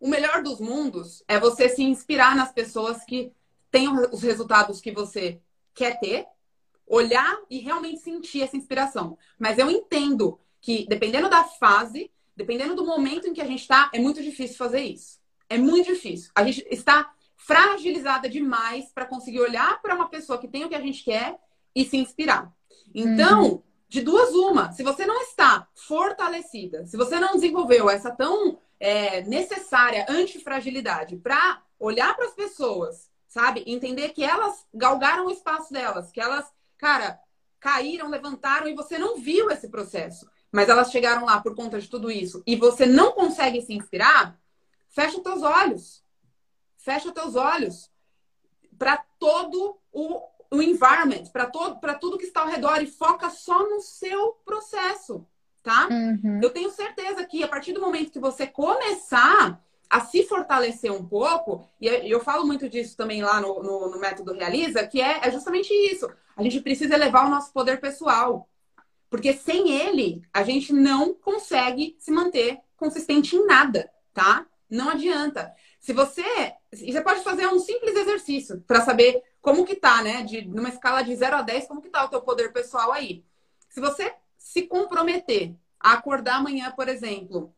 [0.00, 3.32] O melhor dos mundos é você se inspirar nas pessoas que
[3.70, 5.40] têm os resultados que você
[5.74, 6.26] quer ter,
[6.86, 9.18] olhar e realmente sentir essa inspiração.
[9.38, 13.90] Mas eu entendo que, dependendo da fase, dependendo do momento em que a gente está,
[13.92, 15.18] é muito difícil fazer isso.
[15.48, 16.30] É muito difícil.
[16.34, 20.74] A gente está fragilizada demais para conseguir olhar para uma pessoa que tem o que
[20.74, 21.38] a gente quer
[21.74, 22.52] e se inspirar.
[22.94, 24.70] Então, uhum de duas uma.
[24.72, 31.62] Se você não está fortalecida, se você não desenvolveu essa tão é, necessária antifragilidade para
[31.78, 33.64] olhar para as pessoas, sabe?
[33.66, 36.46] Entender que elas galgaram o espaço delas, que elas,
[36.76, 37.18] cara,
[37.58, 40.28] caíram, levantaram e você não viu esse processo.
[40.50, 44.40] mas elas chegaram lá por conta de tudo isso, e você não consegue se inspirar,
[44.88, 46.02] fecha teus olhos.
[46.78, 47.90] Fecha teus olhos
[48.78, 53.28] para todo o, o environment, para todo, para tudo que está ao redor e foca
[53.30, 55.26] só no seu processo,
[55.62, 55.88] tá?
[55.90, 56.40] Uhum.
[56.42, 61.04] Eu tenho certeza que a partir do momento que você começar a se fortalecer um
[61.04, 65.26] pouco, e eu falo muito disso também lá no, no, no método Realiza, que é,
[65.26, 66.08] é justamente isso.
[66.36, 68.48] A gente precisa elevar o nosso poder pessoal.
[69.10, 74.46] Porque sem ele, a gente não consegue se manter consistente em nada, tá?
[74.70, 75.52] Não adianta.
[75.80, 76.22] Se você.
[76.70, 80.22] Você pode fazer um simples exercício para saber como que tá, né?
[80.22, 83.24] De, numa escala de 0 a 10, como que tá o teu poder pessoal aí.
[83.70, 87.54] Se você se comprometer a acordar amanhã, por exemplo,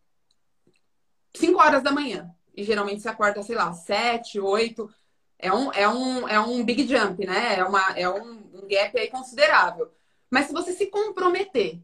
[1.34, 4.88] 5 horas da manhã, e geralmente você acorda, sei lá, 7, 8,
[5.36, 7.58] é um, é um, é um big jump, né?
[7.58, 9.92] É, uma, é um, um gap aí considerável.
[10.30, 11.80] Mas se você se comprometer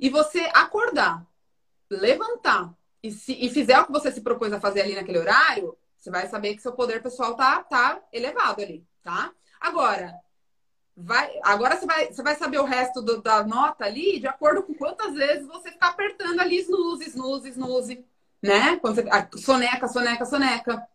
[0.00, 1.24] e você acordar,
[1.88, 5.78] levantar e, se, e fizer o que você se propôs a fazer ali naquele horário,
[5.96, 9.30] você vai saber que seu poder pessoal tá, tá elevado ali, tá?
[9.60, 10.20] Agora,
[10.96, 14.64] vai, agora você vai, você vai saber o resto do, da nota ali de acordo
[14.64, 18.04] com quantas vezes você ficar apertando ali snooze, snooze, snooze,
[18.42, 18.76] né?
[18.78, 20.88] Quando você, soneca, soneca, soneca.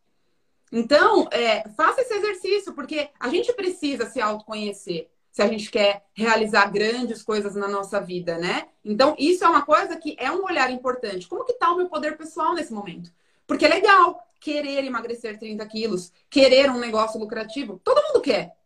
[0.74, 6.04] Então, é, faça esse exercício, porque a gente precisa se autoconhecer se a gente quer
[6.13, 8.67] realizar grandes coisas na nossa vida, né?
[8.84, 11.26] Então, isso é uma coisa que é um olhar importante.
[11.30, 13.10] Como que tá o meu poder pessoal nesse momento?
[13.47, 17.80] Porque é legal querer emagrecer 30 quilos, querer um negócio lucrativo.
[17.84, 18.58] Todo mundo quer.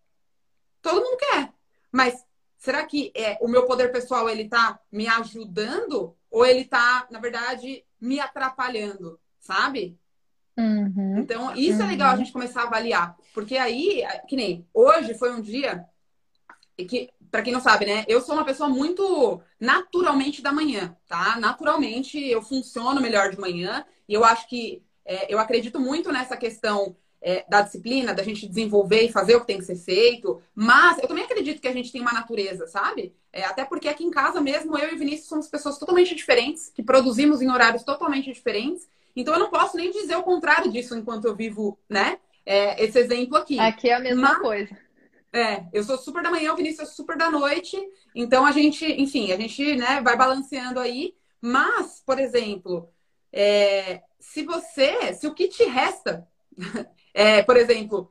[0.82, 1.54] Todo mundo quer.
[1.92, 2.26] Mas
[2.58, 7.20] será que é, o meu poder pessoal ele tá me ajudando ou ele tá, na
[7.20, 10.00] verdade, me atrapalhando, sabe?
[10.58, 11.20] Uhum.
[11.20, 11.86] Então, isso uhum.
[11.86, 13.18] é legal a gente começar a avaliar.
[13.34, 15.86] Porque aí, que nem hoje foi um dia
[16.78, 18.06] que, para quem não sabe, né?
[18.08, 21.38] Eu sou uma pessoa muito naturalmente da manhã, tá?
[21.38, 26.36] Naturalmente eu funciono melhor de manhã e eu acho que é, eu acredito muito nessa
[26.36, 30.42] questão é, da disciplina, da gente desenvolver e fazer o que tem que ser feito.
[30.54, 33.16] Mas eu também acredito que a gente tem uma natureza, sabe?
[33.32, 36.84] É, até porque aqui em casa mesmo, eu e Vinícius somos pessoas totalmente diferentes, que
[36.84, 38.88] produzimos em horários totalmente diferentes.
[39.16, 42.20] Então eu não posso nem dizer o contrário disso enquanto eu vivo, né?
[42.46, 43.60] É, esse exemplo aqui.
[43.60, 44.40] Aqui é a mesma Mas...
[44.40, 44.86] coisa.
[45.34, 47.78] É, eu sou super da manhã, o Vinícius é super da noite.
[48.14, 51.14] Então a gente, enfim, a gente né, vai balanceando aí.
[51.42, 52.90] Mas, por exemplo,
[53.36, 56.26] é, se você, se o que te resta
[57.14, 58.10] é, por exemplo,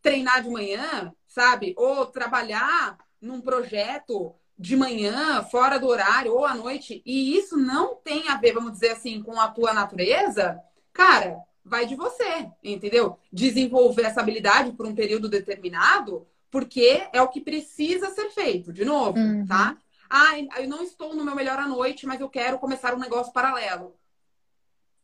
[0.00, 1.74] treinar de manhã, sabe?
[1.76, 7.96] Ou trabalhar num projeto de manhã, fora do horário, ou à noite, e isso não
[7.96, 10.60] tem a ver, vamos dizer assim, com a tua natureza,
[10.92, 13.18] cara, vai de você, entendeu?
[13.32, 18.84] Desenvolver essa habilidade por um período determinado porque é o que precisa ser feito, de
[18.84, 19.46] novo, uhum.
[19.46, 19.76] tá?
[20.08, 23.32] Ah, eu não estou no meu melhor à noite, mas eu quero começar um negócio
[23.32, 23.96] paralelo.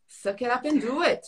[0.09, 1.21] Suck it up and do it.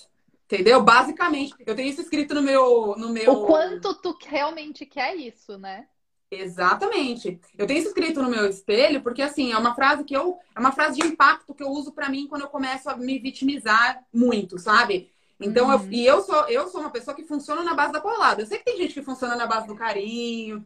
[0.45, 0.83] Entendeu?
[0.83, 3.31] Basicamente, eu tenho isso escrito no meu, no meu.
[3.31, 5.87] O quanto tu realmente quer isso, né?
[6.29, 7.39] Exatamente.
[7.57, 10.59] Eu tenho isso escrito no meu espelho porque assim é uma frase que eu é
[10.59, 14.03] uma frase de impacto que eu uso para mim quando eu começo a me vitimizar
[14.13, 15.11] muito, sabe?
[15.39, 15.73] Então, uhum.
[15.73, 18.41] eu, e eu sou, eu sou uma pessoa que funciona na base da paulada.
[18.41, 20.65] Eu sei que tem gente que funciona na base do carinho,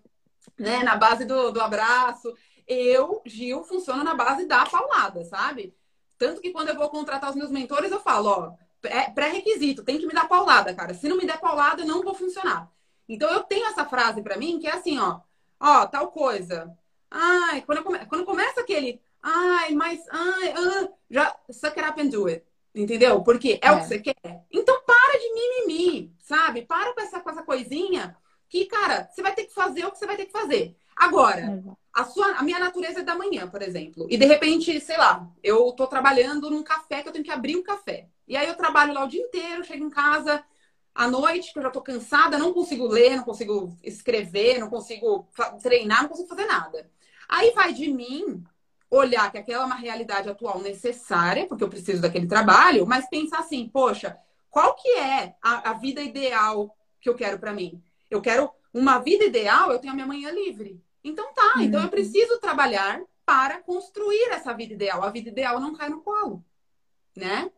[0.58, 0.84] né?
[0.84, 2.34] Na base do, do abraço.
[2.68, 5.74] Eu, Gil, funciono na base da paulada, sabe?
[6.18, 9.98] Tanto que quando eu vou contratar os meus mentores, eu falo, ó, é pré-requisito, tem
[9.98, 10.94] que me dar paulada, cara.
[10.94, 12.72] Se não me der paulada, eu não vou funcionar.
[13.08, 15.20] Então eu tenho essa frase para mim que é assim, ó,
[15.60, 16.76] ó, tal coisa.
[17.10, 18.06] Ai, quando, come...
[18.06, 22.44] quando começa aquele, ai, mas, ai, ah, já, suck it up and do it.
[22.74, 23.22] Entendeu?
[23.24, 24.46] Porque é, é, o que você quer.
[24.52, 26.64] Então para de mimimi, sabe?
[26.64, 28.18] Para com essa, com essa coisinha
[28.50, 30.76] que, cara, você vai ter que fazer o que você vai ter que fazer.
[30.96, 31.62] Agora,
[31.96, 34.06] a, sua, a minha natureza é da manhã, por exemplo.
[34.10, 37.56] E de repente, sei lá, eu tô trabalhando num café que eu tenho que abrir
[37.56, 38.10] um café.
[38.28, 40.44] E aí eu trabalho lá o dia inteiro, chego em casa
[40.94, 45.30] à noite, que eu já tô cansada, não consigo ler, não consigo escrever, não consigo
[45.64, 46.92] treinar, não consigo fazer nada.
[47.30, 48.44] Aí vai de mim
[48.92, 53.40] olhar que aquela é uma realidade atual necessária, porque eu preciso daquele trabalho, mas pensar
[53.40, 54.18] assim, poxa,
[54.50, 57.82] qual que é a, a vida ideal que eu quero para mim?
[58.10, 60.84] Eu quero uma vida ideal, eu tenho a minha manhã livre.
[61.06, 61.62] Então tá, uhum.
[61.62, 65.04] então eu preciso trabalhar para construir essa vida ideal.
[65.04, 66.44] A vida ideal não cai no colo,
[67.16, 67.52] né?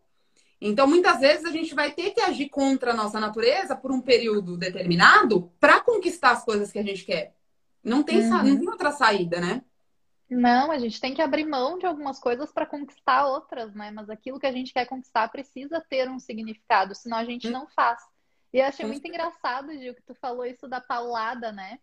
[0.60, 4.02] Então, muitas vezes a gente vai ter que agir contra a nossa natureza por um
[4.02, 7.36] período determinado para conquistar as coisas que a gente quer.
[7.84, 8.44] Não tem, uhum.
[8.44, 9.64] não tem outra saída, né?
[10.30, 13.92] Não, a gente tem que abrir mão de algumas coisas para conquistar outras, né?
[13.92, 17.68] Mas aquilo que a gente quer conquistar precisa ter um significado, senão a gente não
[17.68, 18.02] faz.
[18.52, 21.80] E eu achei muito engraçado, Gil, que tu falou isso da paulada, né?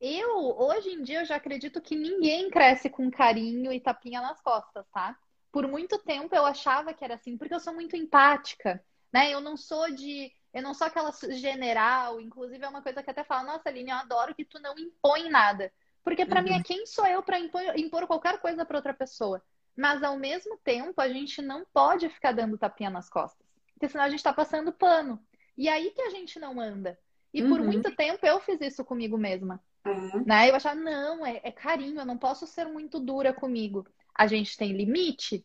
[0.00, 4.40] Eu, hoje em dia, eu já acredito que ninguém cresce com carinho e tapinha nas
[4.40, 5.16] costas, tá?
[5.50, 9.32] Por muito tempo eu achava que era assim, porque eu sou muito empática, né?
[9.32, 10.32] Eu não sou de.
[10.52, 13.96] Eu não sou aquela general, inclusive é uma coisa que até fala, nossa, Aline, eu
[13.96, 15.72] adoro que tu não impõe nada.
[16.02, 16.46] Porque para uhum.
[16.46, 19.42] mim é quem sou eu para impor, impor qualquer coisa para outra pessoa.
[19.76, 23.46] Mas ao mesmo tempo, a gente não pode ficar dando tapinha nas costas.
[23.74, 25.22] Porque senão a gente tá passando pano.
[25.56, 26.98] E aí que a gente não anda.
[27.32, 27.48] E uhum.
[27.50, 29.62] por muito tempo eu fiz isso comigo mesma.
[29.88, 30.24] Uhum.
[30.26, 30.50] Né?
[30.50, 33.86] Eu achava, não, é, é carinho, eu não posso ser muito dura comigo.
[34.14, 35.44] A gente tem limite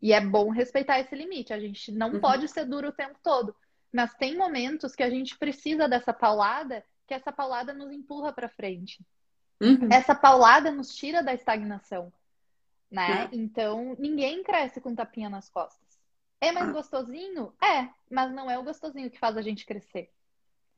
[0.00, 1.52] e é bom respeitar esse limite.
[1.52, 2.20] A gente não uhum.
[2.20, 3.54] pode ser duro o tempo todo.
[3.92, 8.48] Mas tem momentos que a gente precisa dessa paulada, que essa paulada nos empurra para
[8.48, 9.04] frente.
[9.60, 9.88] Uhum.
[9.90, 12.12] Essa paulada nos tira da estagnação,
[12.90, 13.24] né?
[13.24, 13.28] Uhum.
[13.32, 15.98] Então, ninguém cresce com tapinha nas costas.
[16.40, 16.72] É mais ah.
[16.72, 17.52] gostosinho?
[17.60, 20.10] É, mas não é o gostosinho que faz a gente crescer.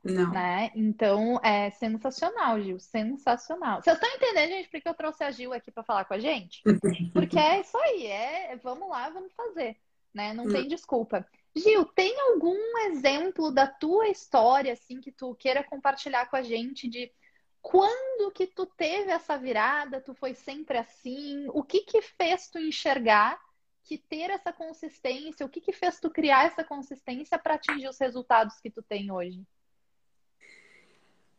[0.03, 0.30] Não.
[0.30, 0.70] Né?
[0.74, 2.78] Então, é sensacional, Gil.
[2.78, 3.82] Sensacional.
[3.82, 6.18] Vocês estão entendendo, gente, por que eu trouxe a Gil aqui para falar com a
[6.18, 6.62] gente?
[7.12, 9.76] Porque é isso aí, é vamos lá, vamos fazer.
[10.12, 10.32] Né?
[10.32, 11.26] Não tem desculpa.
[11.55, 16.88] Gil, tem algum exemplo da tua história, assim, que tu queira compartilhar com a gente
[16.88, 17.12] de
[17.61, 21.46] quando que tu teve essa virada, tu foi sempre assim?
[21.51, 23.38] O que que fez tu enxergar
[23.84, 27.98] que ter essa consistência, o que que fez tu criar essa consistência para atingir os
[27.98, 29.44] resultados que tu tem hoje?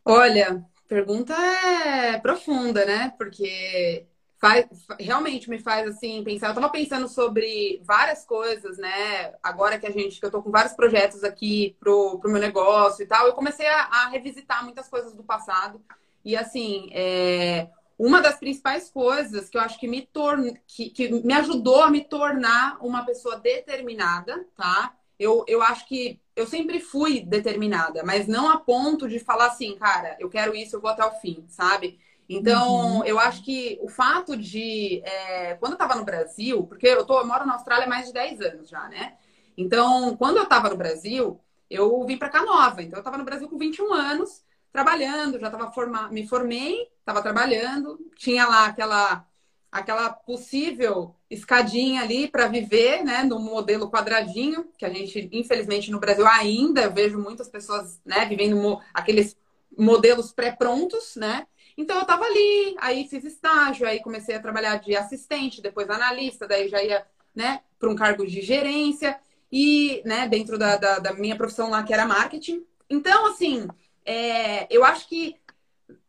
[0.04, 3.12] Olha, pergunta é profunda, né?
[3.16, 4.06] Porque
[4.40, 4.66] faz,
[4.98, 6.48] realmente me faz assim pensar.
[6.48, 9.32] Eu tava pensando sobre várias coisas, né?
[9.42, 13.02] Agora que a gente, que eu tô com vários projetos aqui pro, pro meu negócio
[13.04, 15.80] e tal, eu comecei a, a revisitar muitas coisas do passado.
[16.24, 21.08] E assim, é, uma das principais coisas que eu acho que me torna, que, que
[21.10, 24.96] me ajudou a me tornar uma pessoa determinada, tá?
[25.18, 29.76] Eu, eu acho que eu sempre fui determinada, mas não a ponto de falar assim,
[29.76, 31.98] cara, eu quero isso, eu vou até o fim, sabe?
[32.28, 33.04] Então, uhum.
[33.04, 35.02] eu acho que o fato de.
[35.04, 38.06] É, quando eu tava no Brasil, porque eu, tô, eu moro na Austrália há mais
[38.06, 39.16] de 10 anos já, né?
[39.56, 41.38] Então, quando eu tava no Brasil,
[41.68, 42.82] eu vim para cá nova.
[42.82, 44.42] Então, eu tava no Brasil com 21 anos,
[44.72, 46.08] trabalhando, já tava forma...
[46.08, 49.26] me formei, tava trabalhando, tinha lá aquela
[49.72, 55.98] aquela possível escadinha ali para viver, né, no modelo quadradinho, que a gente, infelizmente, no
[55.98, 59.34] Brasil ainda eu vejo muitas pessoas, né, vivendo aqueles
[59.76, 61.46] modelos pré-prontos, né?
[61.74, 66.46] Então eu estava ali, aí fiz estágio, aí comecei a trabalhar de assistente, depois analista,
[66.46, 69.18] daí já ia, né, para um cargo de gerência
[69.50, 72.62] e, né, dentro da, da, da, minha profissão lá que era marketing.
[72.90, 73.66] Então, assim,
[74.04, 75.36] é, eu acho que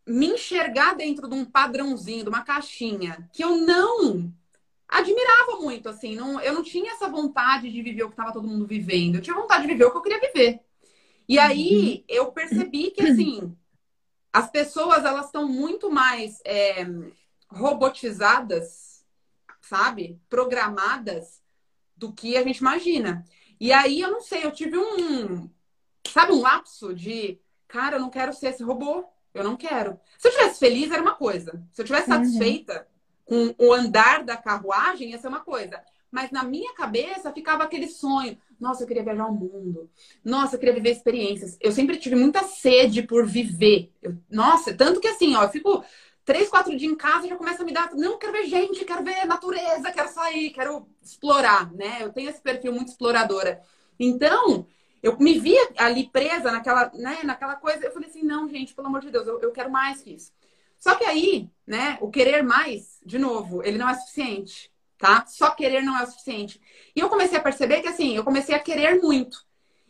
[0.05, 4.33] me enxergar dentro de um padrãozinho, de uma caixinha, que eu não
[4.87, 8.47] admirava muito, assim, não, eu não tinha essa vontade de viver o que estava todo
[8.47, 9.15] mundo vivendo.
[9.15, 10.59] Eu tinha vontade de viver o que eu queria viver.
[11.27, 12.03] E aí uhum.
[12.15, 13.55] eu percebi que, assim,
[14.31, 16.85] as pessoas, elas estão muito mais é,
[17.47, 19.05] robotizadas,
[19.61, 20.19] sabe?
[20.29, 21.41] Programadas
[21.95, 23.23] do que a gente imagina.
[23.59, 25.49] E aí, eu não sei, eu tive um,
[26.07, 29.05] sabe, um lapso de, cara, eu não quero ser esse robô.
[29.33, 29.99] Eu não quero.
[30.17, 31.63] Se eu tivesse feliz, era uma coisa.
[31.71, 32.17] Se eu tivesse uhum.
[32.17, 32.87] satisfeita
[33.25, 35.81] com o andar da carruagem, ia ser uma coisa.
[36.11, 38.37] Mas na minha cabeça ficava aquele sonho.
[38.59, 39.89] Nossa, eu queria viajar ao mundo.
[40.23, 41.57] Nossa, eu queria viver experiências.
[41.59, 43.91] Eu sempre tive muita sede por viver.
[44.01, 45.83] Eu, nossa, tanto que assim, ó, eu fico
[46.23, 47.93] três, quatro dias em casa já começa a me dar.
[47.95, 51.97] Não, quero ver gente, quero ver natureza, quero sair, quero explorar, né?
[52.01, 53.61] Eu tenho esse perfil muito exploradora.
[53.99, 54.67] Então,
[55.03, 57.85] eu me via ali presa naquela, né, naquela coisa.
[57.85, 60.31] Eu falei assim, não, gente, pelo amor de Deus, eu, eu quero mais que isso.
[60.79, 65.25] Só que aí, né, o querer mais, de novo, ele não é suficiente, tá?
[65.27, 66.61] Só querer não é o suficiente.
[66.95, 69.45] E eu comecei a perceber que, assim, eu comecei a querer muito.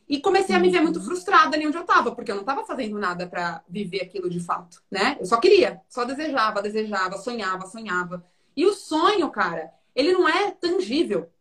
[0.09, 1.05] E comecei a me ver muito uhum.
[1.05, 4.39] frustrada ali onde eu tava, porque eu não tava fazendo nada para viver aquilo de
[4.39, 5.15] fato, né?
[5.19, 8.25] Eu só queria, só desejava, desejava, sonhava, sonhava.
[8.55, 11.31] E o sonho, cara, ele não é tangível.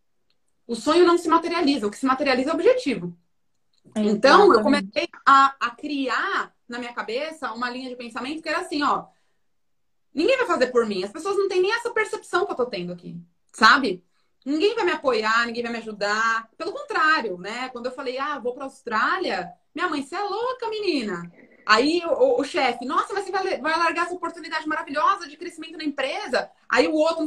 [0.66, 3.16] O sonho não se materializa, o que se materializa é o objetivo.
[3.95, 8.61] Então, eu comecei a, a criar na minha cabeça uma linha de pensamento que era
[8.61, 9.07] assim, ó.
[10.14, 11.05] Ninguém vai fazer por mim.
[11.05, 13.16] As pessoas não têm nem essa percepção que eu tô tendo aqui,
[13.53, 14.05] sabe?
[14.45, 16.49] Ninguém vai me apoiar, ninguém vai me ajudar.
[16.57, 17.68] Pelo contrário, né?
[17.68, 21.30] Quando eu falei, ah, vou pra Austrália, minha mãe, você é louca, menina.
[21.64, 25.36] Aí o, o, o chefe, nossa, mas você vai, vai largar essa oportunidade maravilhosa de
[25.36, 26.51] crescimento na empresa.
[26.68, 27.24] Aí o outro.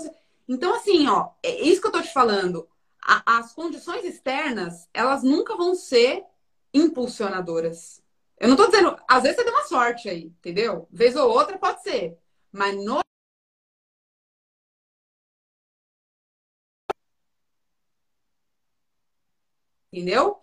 [0.47, 2.67] Então, assim, ó, é isso que eu tô te falando.
[3.01, 6.23] A, as condições externas, elas nunca vão ser
[6.75, 8.03] impulsionadoras.
[8.37, 10.87] Eu não tô dizendo, às vezes você deu uma sorte aí, entendeu?
[10.91, 12.17] Vez ou outra pode ser.
[12.51, 12.99] Mas no
[19.91, 20.37] Entendeu?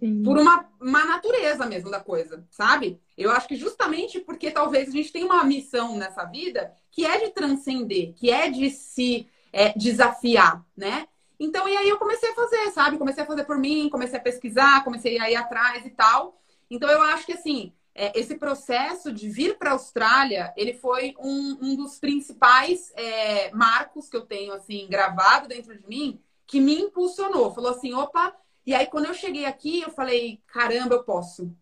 [0.00, 0.24] Sim.
[0.24, 3.00] por uma, uma natureza mesmo da coisa, sabe?
[3.16, 7.24] Eu acho que justamente porque talvez a gente tenha uma missão nessa vida que é
[7.24, 11.06] de transcender, que é de se é, desafiar, né?
[11.42, 12.96] Então, e aí eu comecei a fazer, sabe?
[12.96, 16.40] Comecei a fazer por mim, comecei a pesquisar, comecei a ir atrás e tal.
[16.70, 21.16] Então, eu acho que, assim, é, esse processo de vir para a Austrália, ele foi
[21.18, 26.60] um, um dos principais é, marcos que eu tenho, assim, gravado dentro de mim, que
[26.60, 27.52] me impulsionou.
[27.52, 28.32] Falou assim, opa...
[28.64, 31.52] E aí, quando eu cheguei aqui, eu falei, caramba, eu posso.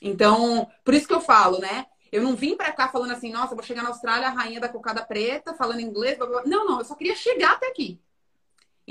[0.00, 1.84] Então, por isso que eu falo, né?
[2.10, 5.04] Eu não vim para cá falando assim, nossa, vou chegar na Austrália, rainha da cocada
[5.04, 6.42] preta, falando inglês, blá, blá.
[6.46, 8.00] não, não, eu só queria chegar até aqui.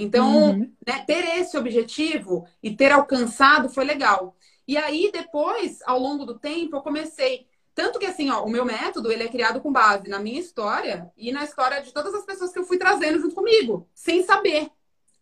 [0.01, 0.71] Então, uhum.
[0.87, 4.33] né, ter esse objetivo e ter alcançado foi legal.
[4.65, 7.47] E aí, depois, ao longo do tempo, eu comecei.
[7.75, 11.11] Tanto que, assim, ó, o meu método, ele é criado com base na minha história
[11.17, 14.69] e na história de todas as pessoas que eu fui trazendo junto comigo, sem saber.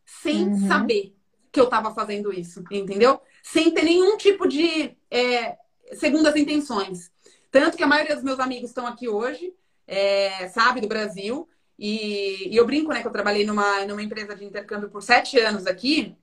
[0.06, 0.68] Sem uhum.
[0.68, 1.16] saber
[1.52, 3.20] que eu estava fazendo isso, entendeu?
[3.42, 5.58] Sem ter nenhum tipo de é,
[5.94, 7.12] segundas intenções.
[7.50, 9.52] Tanto que a maioria dos meus amigos estão aqui hoje,
[9.88, 11.50] é, sabe, do Brasil.
[11.78, 15.40] E, e, eu brinco, né, que eu trabalhei numa, numa empresa de intercâmbio por sete
[15.40, 16.16] anos aqui.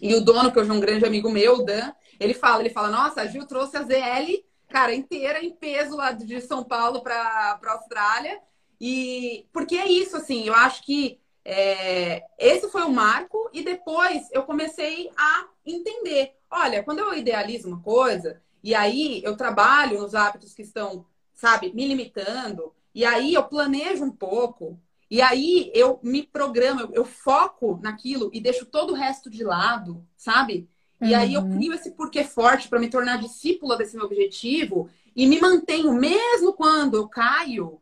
[0.00, 2.70] E o dono, que hoje é um grande amigo meu, o Dan, ele fala, ele
[2.70, 7.02] fala, nossa, a Gil trouxe a ZL, cara, inteira em peso lá de São Paulo
[7.02, 8.40] para a Austrália.
[8.80, 14.28] E porque é isso, assim, eu acho que é, esse foi o marco, e depois
[14.32, 16.34] eu comecei a entender.
[16.50, 21.72] Olha, quando eu idealizo uma coisa, e aí eu trabalho nos hábitos que estão, sabe,
[21.72, 24.80] me limitando, e aí eu planejo um pouco,
[25.10, 29.42] e aí eu me programo, eu, eu foco naquilo e deixo todo o resto de
[29.42, 30.68] lado, sabe?
[31.00, 31.18] E uhum.
[31.18, 31.56] aí eu uhum.
[31.56, 36.52] crio esse porquê forte para me tornar discípula desse meu objetivo e me mantenho, mesmo
[36.52, 37.80] quando eu caio,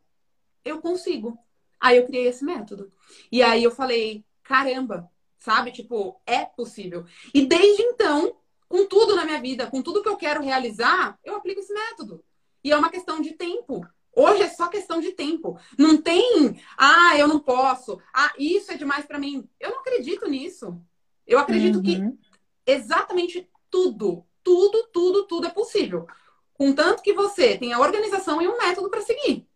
[0.64, 1.38] eu consigo.
[1.80, 2.90] Aí eu criei esse método.
[3.30, 5.70] E aí eu falei, caramba, sabe?
[5.70, 7.04] Tipo, é possível.
[7.34, 8.36] E desde então,
[8.68, 12.24] com tudo na minha vida, com tudo que eu quero realizar, eu aplico esse método.
[12.62, 13.86] E é uma questão de tempo.
[14.18, 15.56] Hoje é só questão de tempo.
[15.78, 18.00] Não tem, ah, eu não posso.
[18.12, 19.48] Ah, isso é demais para mim.
[19.60, 20.76] Eu não acredito nisso.
[21.24, 21.82] Eu acredito uhum.
[21.82, 22.18] que
[22.66, 26.04] exatamente tudo, tudo, tudo, tudo é possível.
[26.52, 29.46] Contanto que você tenha organização e um método para seguir.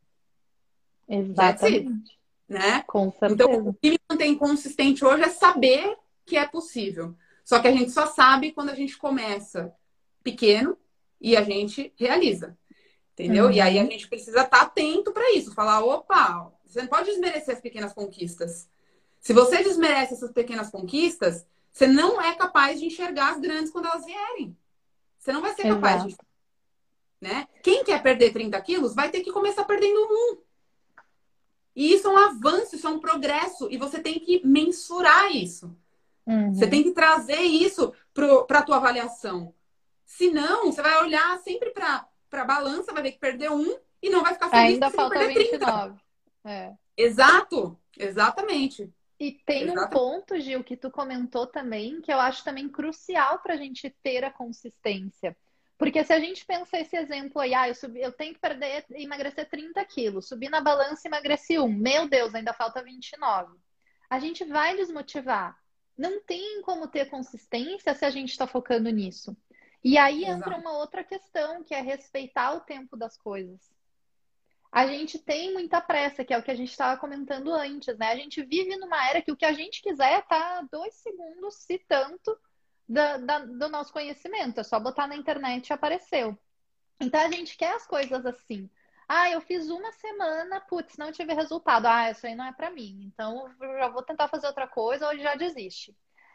[1.09, 2.17] Exatamente.
[2.49, 2.85] Né?
[2.87, 3.33] Com certeza.
[3.35, 7.17] Então, o que me mantém consistente hoje é saber que é possível.
[7.45, 9.75] Só que a gente só sabe quando a gente começa
[10.23, 10.79] pequeno
[11.21, 12.57] e a gente realiza.
[13.13, 13.47] Entendeu?
[13.47, 13.53] Uhum.
[13.53, 13.91] E aí a uhum.
[13.91, 15.55] gente precisa estar tá atento para isso.
[15.55, 18.69] Falar, opa, você não pode desmerecer as pequenas conquistas.
[19.21, 23.87] Se você desmerece essas pequenas conquistas, você não é capaz de enxergar as grandes quando
[23.87, 24.57] elas vierem.
[25.19, 26.09] Você não vai ser capaz Exato.
[26.09, 27.29] de.
[27.29, 27.47] Né?
[27.63, 30.39] Quem quer perder 30 quilos vai ter que começar perdendo um.
[31.75, 33.69] E isso é um avanço, isso é um progresso.
[33.71, 35.75] E você tem que mensurar isso.
[36.27, 36.53] Uhum.
[36.53, 39.55] Você tem que trazer isso para a tua avaliação.
[40.05, 42.07] Senão, você vai olhar sempre para
[42.41, 45.51] a balança, vai ver que perdeu um e não vai ficar feliz Ainda falta perder
[45.51, 46.01] 29.
[46.43, 46.53] 30.
[46.55, 46.75] É.
[46.97, 48.93] Exato, exatamente.
[49.19, 53.55] E tem um ponto, Gil, que tu comentou também, que eu acho também crucial para
[53.55, 55.37] a gente ter a consistência.
[55.79, 58.85] Porque se a gente pensa esse exemplo aí, ah, eu, subi, eu tenho que perder,
[58.91, 61.69] emagrecer 30 quilos, subi na balança e emagreci um.
[61.69, 63.57] Meu Deus, ainda falta 29.
[64.11, 65.57] A gente vai desmotivar.
[65.97, 69.37] Não tem como ter consistência se a gente está focando nisso.
[69.85, 70.39] E aí Exato.
[70.39, 73.73] entra uma outra questão, que é respeitar o tempo das coisas.
[74.71, 78.11] A gente tem muita pressa, que é o que a gente estava comentando antes, né?
[78.11, 81.79] A gente vive numa era que o que a gente quiser tá dois segundos, se
[81.81, 82.39] tanto,
[82.89, 84.61] da, da, do nosso conhecimento.
[84.61, 86.39] É só botar na internet e apareceu.
[87.01, 88.71] Então a gente quer as coisas assim.
[89.09, 91.87] Ah, eu fiz uma semana, putz, não tive resultado.
[91.87, 93.11] Ah, isso aí não é para mim.
[93.13, 95.95] Então eu já vou tentar fazer outra coisa ou já desiste.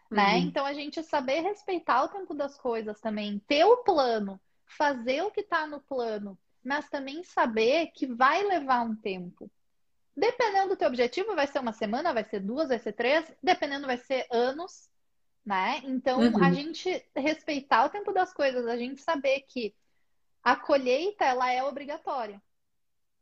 [0.10, 0.36] Né?
[0.36, 0.40] Uhum.
[0.44, 5.32] Então a gente saber respeitar o tempo das coisas também, ter o plano, fazer o
[5.32, 9.50] que está no plano, mas também saber que vai levar um tempo.
[10.16, 13.86] Dependendo do teu objetivo, vai ser uma semana, vai ser duas, vai ser três, dependendo,
[13.86, 14.90] vai ser anos,
[15.46, 15.80] né?
[15.84, 16.44] Então, uhum.
[16.44, 19.76] a gente respeitar o tempo das coisas, a gente saber que
[20.44, 22.42] a colheita, ela é obrigatória.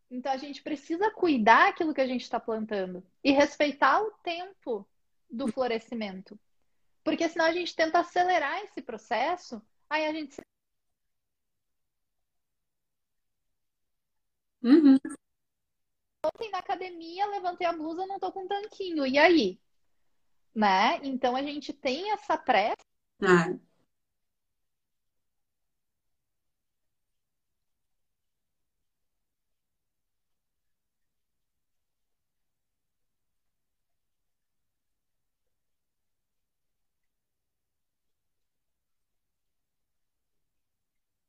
[0.09, 4.87] Então, a gente precisa cuidar aquilo que a gente está plantando e respeitar o tempo
[5.29, 6.39] do florescimento.
[7.05, 10.35] Porque senão a gente tenta acelerar esse processo, aí a gente.
[14.61, 14.97] Uhum.
[16.25, 19.05] Ontem na academia, levantei a blusa, não tô com tanquinho.
[19.05, 19.57] E aí?
[20.55, 20.99] né?
[21.03, 22.77] Então a gente tem essa pressa.
[23.21, 23.53] Ah.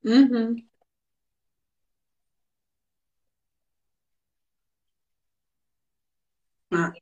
[0.06, 0.68] Uhum.
[6.72, 6.92] Ah,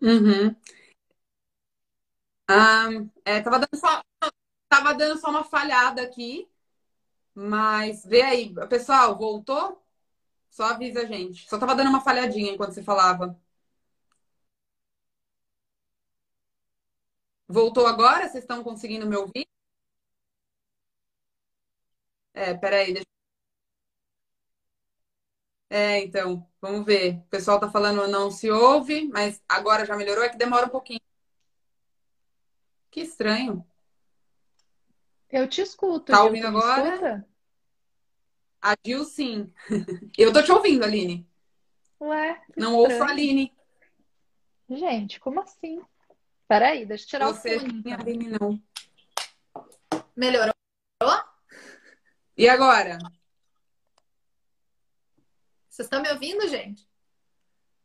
[0.00, 0.56] uhum.
[2.46, 2.88] Ah,
[3.24, 4.02] é, tava dando só,
[4.68, 6.48] tava dando só uma falhada aqui,
[7.34, 8.54] mas vê aí.
[8.68, 9.82] Pessoal, voltou?
[10.50, 11.48] Só avisa a gente.
[11.48, 13.38] Só tava dando uma falhadinha enquanto você falava.
[17.46, 18.26] Voltou agora?
[18.28, 19.46] Vocês estão conseguindo me ouvir?
[22.34, 23.17] É, peraí, deixa...
[25.70, 27.16] É, então, vamos ver.
[27.16, 30.70] O pessoal tá falando não se ouve, mas agora já melhorou, é que demora um
[30.70, 31.00] pouquinho.
[32.90, 33.64] Que estranho.
[35.30, 36.88] Eu te escuto, Tá ouvindo agora?
[36.88, 37.28] escuta?
[38.62, 39.52] A Gil, sim.
[40.16, 41.28] Eu tô te ouvindo, Aline.
[42.00, 43.12] Ué, Não ouço a estranho.
[43.12, 43.52] Aline.
[44.70, 45.80] Gente, como assim?
[46.48, 48.00] Peraí, deixa eu tirar o Você fone, sim, a então.
[48.00, 48.62] Aline não.
[50.16, 50.52] Melhorou?
[52.36, 52.98] E agora?
[55.78, 56.84] Vocês estão me ouvindo, gente?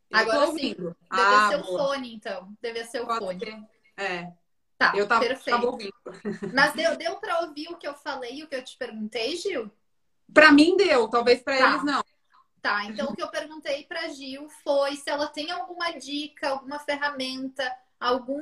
[0.09, 0.47] Eu Agora sim.
[0.47, 0.97] ouvindo.
[1.11, 1.79] Deve Ah, ser o boa.
[1.85, 2.57] fone, então.
[2.59, 3.39] Deve ser o Pode fone.
[3.39, 3.63] ser.
[3.95, 4.33] É,
[4.79, 5.67] Tá, eu tava, tava perfeito.
[5.67, 5.93] ouvindo.
[6.55, 9.35] Mas deu, deu para ouvir o que eu falei e o que eu te perguntei,
[9.37, 9.69] Gil?
[10.33, 11.67] Pra mim deu, talvez pra Tá.
[11.69, 12.03] eles não.
[12.59, 16.79] Tá, então o que eu perguntei para Gil foi se ela tem alguma dica, alguma
[16.79, 18.41] ferramenta, algum,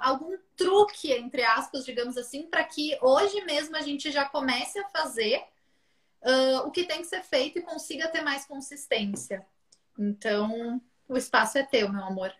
[0.00, 4.88] algum truque, entre aspas, digamos assim, para que hoje mesmo a gente já comece a
[4.88, 5.46] fazer
[6.22, 9.46] ah, o que tem que ser feito e consiga ter mais consistência.
[9.98, 12.32] Então, o espaço é teu, meu amor.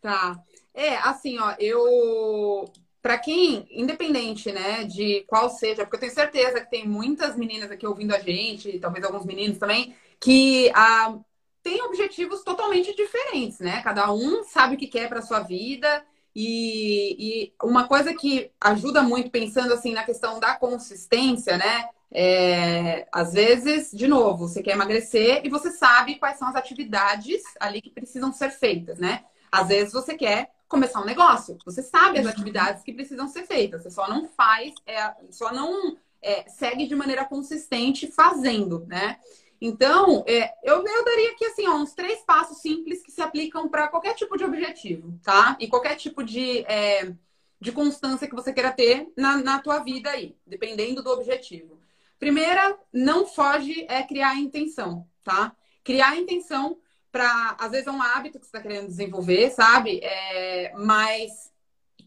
[0.00, 0.42] Tá.
[0.74, 2.64] É, assim, ó, eu.
[3.00, 7.68] Pra quem, independente, né, de qual seja, porque eu tenho certeza que tem muitas meninas
[7.68, 11.18] aqui ouvindo a gente, talvez alguns meninos também, que ah,
[11.64, 13.82] têm objetivos totalmente diferentes, né?
[13.82, 16.04] Cada um sabe o que quer para sua vida.
[16.34, 21.88] E, e uma coisa que ajuda muito, pensando assim na questão da consistência, né?
[22.10, 27.42] É, às vezes, de novo, você quer emagrecer e você sabe quais são as atividades
[27.58, 29.24] ali que precisam ser feitas, né?
[29.50, 33.82] Às vezes você quer começar um negócio, você sabe as atividades que precisam ser feitas,
[33.82, 39.18] você só não faz, é, só não é, segue de maneira consistente fazendo, né?
[39.64, 43.68] Então, é, eu, eu daria aqui assim, ó, uns três passos simples que se aplicam
[43.68, 45.56] para qualquer tipo de objetivo, tá?
[45.60, 47.14] E qualquer tipo de, é,
[47.60, 51.78] de constância que você queira ter na, na tua vida aí, dependendo do objetivo.
[52.18, 55.54] Primeira, não foge é criar a intenção, tá?
[55.84, 56.80] Criar a intenção
[57.12, 60.00] para, às vezes é um hábito que você está querendo desenvolver, sabe?
[60.02, 61.52] É, mas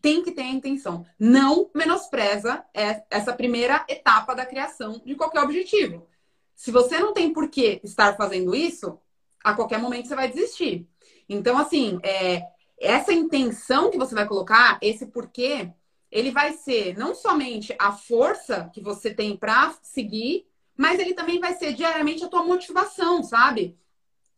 [0.01, 1.05] tem que ter a intenção.
[1.17, 2.65] Não menospreza
[3.09, 6.05] essa primeira etapa da criação de qualquer objetivo.
[6.55, 8.97] Se você não tem por que estar fazendo isso,
[9.43, 10.87] a qualquer momento você vai desistir.
[11.27, 12.43] Então, assim, é,
[12.79, 15.71] essa intenção que você vai colocar, esse porquê,
[16.11, 20.47] ele vai ser não somente a força que você tem para seguir,
[20.77, 23.77] mas ele também vai ser diariamente a tua motivação, sabe?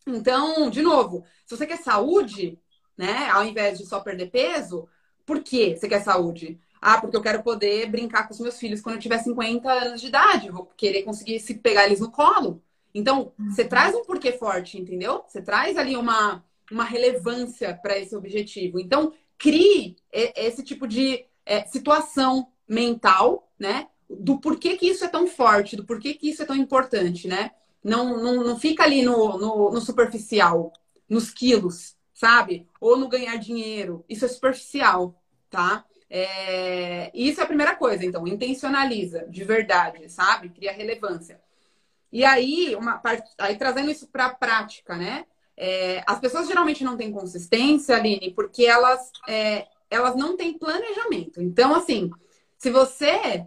[0.05, 2.59] Então, de novo, se você quer saúde,
[2.97, 4.87] né, ao invés de só perder peso,
[5.25, 6.59] por que você quer saúde?
[6.81, 10.01] Ah, porque eu quero poder brincar com os meus filhos quando eu tiver 50 anos
[10.01, 12.61] de idade, vou querer conseguir se pegar eles no colo.
[12.93, 15.23] Então, você traz um porquê forte, entendeu?
[15.27, 18.79] Você traz ali uma, uma relevância para esse objetivo.
[18.79, 23.87] Então, crie esse tipo de é, situação mental, né?
[24.09, 27.51] Do porquê que isso é tão forte, do porquê que isso é tão importante, né?
[27.83, 30.73] Não, não, não fica ali no, no, no superficial,
[31.07, 32.67] nos quilos, sabe?
[32.81, 34.03] Ou no ganhar dinheiro.
[34.09, 35.85] Isso é superficial, tá?
[36.09, 37.11] É...
[37.13, 40.49] Isso é a primeira coisa, então, intencionaliza de verdade, sabe?
[40.49, 41.39] Cria relevância.
[42.11, 45.25] E aí, uma parte, aí trazendo isso para a prática, né?
[45.55, 46.03] É...
[46.07, 49.67] As pessoas geralmente não têm consistência, Aline, porque elas, é...
[49.89, 51.41] elas não têm planejamento.
[51.41, 52.09] Então, assim,
[52.57, 53.45] se você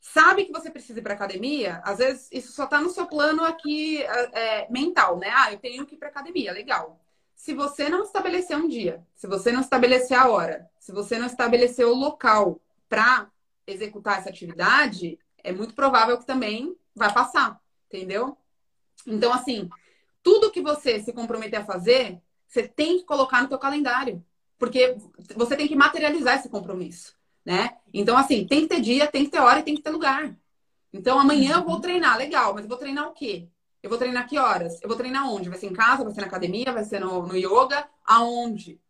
[0.00, 3.44] sabe que você precisa ir para academia, às vezes isso só está no seu plano
[3.44, 5.30] aqui é, mental, né?
[5.32, 7.00] Ah, eu tenho que ir para academia, legal.
[7.40, 11.24] Se você não estabelecer um dia, se você não estabelecer a hora, se você não
[11.24, 13.30] estabelecer o local para
[13.66, 18.36] executar essa atividade, é muito provável que também vai passar, entendeu?
[19.06, 19.70] Então, assim,
[20.22, 24.22] tudo que você se comprometer a fazer, você tem que colocar no teu calendário,
[24.58, 24.98] porque
[25.34, 27.78] você tem que materializar esse compromisso, né?
[27.90, 30.36] Então, assim, tem que ter dia, tem que ter hora e tem que ter lugar.
[30.92, 31.80] Então amanhã eu vou uhum.
[31.80, 33.48] treinar, legal, mas eu vou treinar o quê?
[33.82, 34.80] Eu vou treinar que horas?
[34.82, 35.48] Eu vou treinar onde?
[35.48, 37.88] Vai ser em casa, vai ser na academia, vai ser no, no yoga?
[38.04, 38.80] Aonde?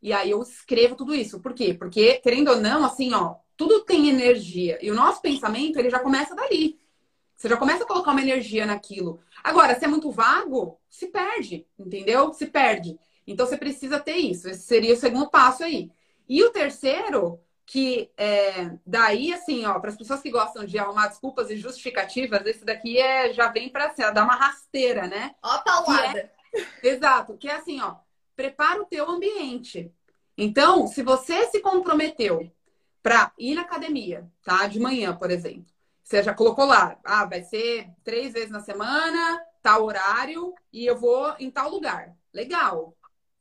[0.00, 1.40] E aí eu escrevo tudo isso.
[1.40, 1.74] Por quê?
[1.74, 4.78] Porque, querendo ou não, assim, ó, tudo tem energia.
[4.80, 6.78] E o nosso pensamento, ele já começa dali.
[7.34, 9.20] Você já começa a colocar uma energia naquilo.
[9.42, 12.32] Agora, se é muito vago, se perde, entendeu?
[12.32, 12.98] Se perde.
[13.26, 14.48] Então você precisa ter isso.
[14.48, 15.90] Esse seria o segundo passo aí.
[16.28, 21.08] E o terceiro, que é, daí, assim, ó, para as pessoas que gostam de arrumar
[21.08, 25.34] desculpas e justificativas, esse daqui é, já vem para assim, dar uma rasteira, né?
[25.42, 26.30] Ó, a paulada.
[26.52, 27.96] É, exato, que é assim, ó,
[28.36, 29.92] prepara o teu ambiente.
[30.38, 32.50] Então, se você se comprometeu
[33.02, 34.66] para ir na academia, tá?
[34.66, 35.66] De manhã, por exemplo.
[36.02, 40.96] Você já colocou lá, ah, vai ser três vezes na semana, tal horário, e eu
[40.96, 42.16] vou em tal lugar.
[42.32, 42.95] Legal.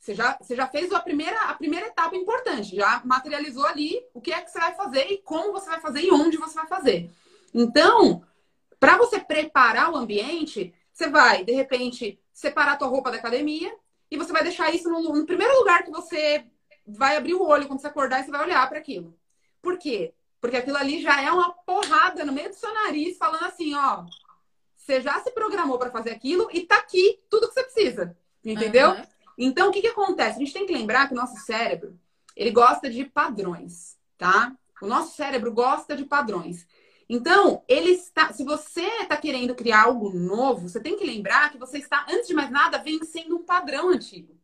[0.06, 4.22] Você já, você já fez a primeira, a primeira etapa importante, já materializou ali o
[4.22, 6.68] que é que você vai fazer e como você vai fazer e onde você vai
[6.68, 7.10] fazer.
[7.51, 8.24] Então,
[8.80, 13.76] para você preparar o ambiente, você vai, de repente, separar a tua roupa da academia
[14.12, 16.45] e você vai deixar isso no, no primeiro lugar que você
[16.86, 19.18] vai abrir o olho quando você acordar e você vai olhar para aquilo.
[19.60, 20.14] Por quê?
[20.39, 24.06] Porque aquilo ali já é uma porrada no meio do seu nariz, falando assim, ó,
[24.78, 28.16] você já se programou para fazer aquilo e tá aqui tudo que você precisa.
[28.43, 28.91] Entendeu?
[28.91, 29.14] Uhum.
[29.38, 30.38] Então, o que, que acontece?
[30.38, 31.97] A gente tem que lembrar que o nosso cérebro,
[32.36, 34.55] ele gosta de padrões, tá?
[34.81, 36.67] O nosso cérebro gosta de padrões.
[37.07, 38.33] Então, ele está.
[38.33, 42.27] Se você está querendo criar algo novo, você tem que lembrar que você está, antes
[42.27, 44.36] de mais nada, vencendo um padrão antigo.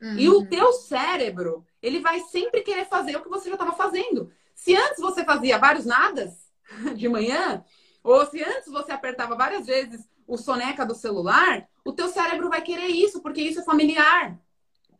[0.00, 0.18] Uhum.
[0.18, 0.46] E o uhum.
[0.46, 4.30] teu cérebro, ele vai sempre querer fazer o que você já estava fazendo.
[4.54, 6.50] Se antes você fazia vários nadas
[6.94, 7.64] de manhã,
[8.06, 12.62] ou se antes você apertava várias vezes o soneca do celular, o teu cérebro vai
[12.62, 14.38] querer isso, porque isso é familiar.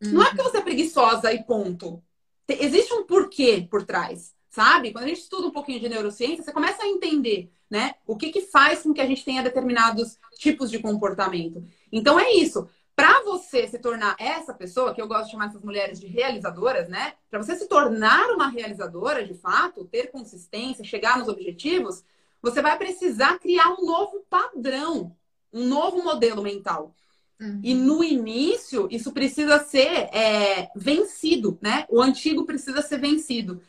[0.03, 0.13] Uhum.
[0.13, 2.03] Não é porque você é preguiçosa e ponto.
[2.49, 4.93] Existe um porquê por trás, sabe?
[4.93, 7.95] Quando a gente estuda um pouquinho de neurociência, você começa a entender, né?
[8.05, 11.65] O que, que faz com que a gente tenha determinados tipos de comportamento.
[11.93, 12.69] Então é isso.
[12.97, 16.89] Para você se tornar essa pessoa, que eu gosto de chamar essas mulheres de realizadoras,
[16.89, 17.15] né?
[17.31, 22.03] Para você se tornar uma realizadora de fato, ter consistência, chegar nos objetivos,
[22.51, 25.17] você vai precisar criar um novo padrão
[25.53, 26.95] um novo modelo mental.
[27.41, 27.61] Uhum.
[27.63, 31.87] E no início, isso precisa ser é, vencido, né?
[31.89, 33.63] O antigo precisa ser vencido.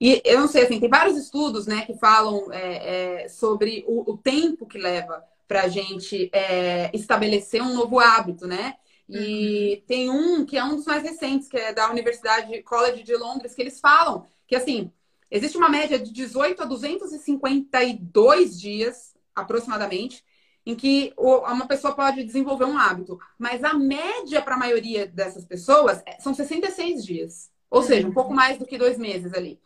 [0.00, 4.12] E eu não sei, assim, tem vários estudos, né, que falam é, é, sobre o,
[4.12, 8.74] o, tempo que leva para a gente é, estabelecer um novo hábito, né?
[9.08, 9.86] E uhum.
[9.86, 13.54] tem um que é um dos mais recentes, que é da Universidade College de Londres,
[13.54, 14.90] que eles falam que, assim,
[15.34, 20.24] existe uma média de 18 a 252 dias, aproximadamente,
[20.64, 23.18] em que uma pessoa pode desenvolver um hábito.
[23.36, 27.50] Mas a média para a maioria dessas pessoas é, são 66 dias.
[27.68, 27.86] Ou uhum.
[27.86, 29.60] seja, um pouco mais do que dois meses ali.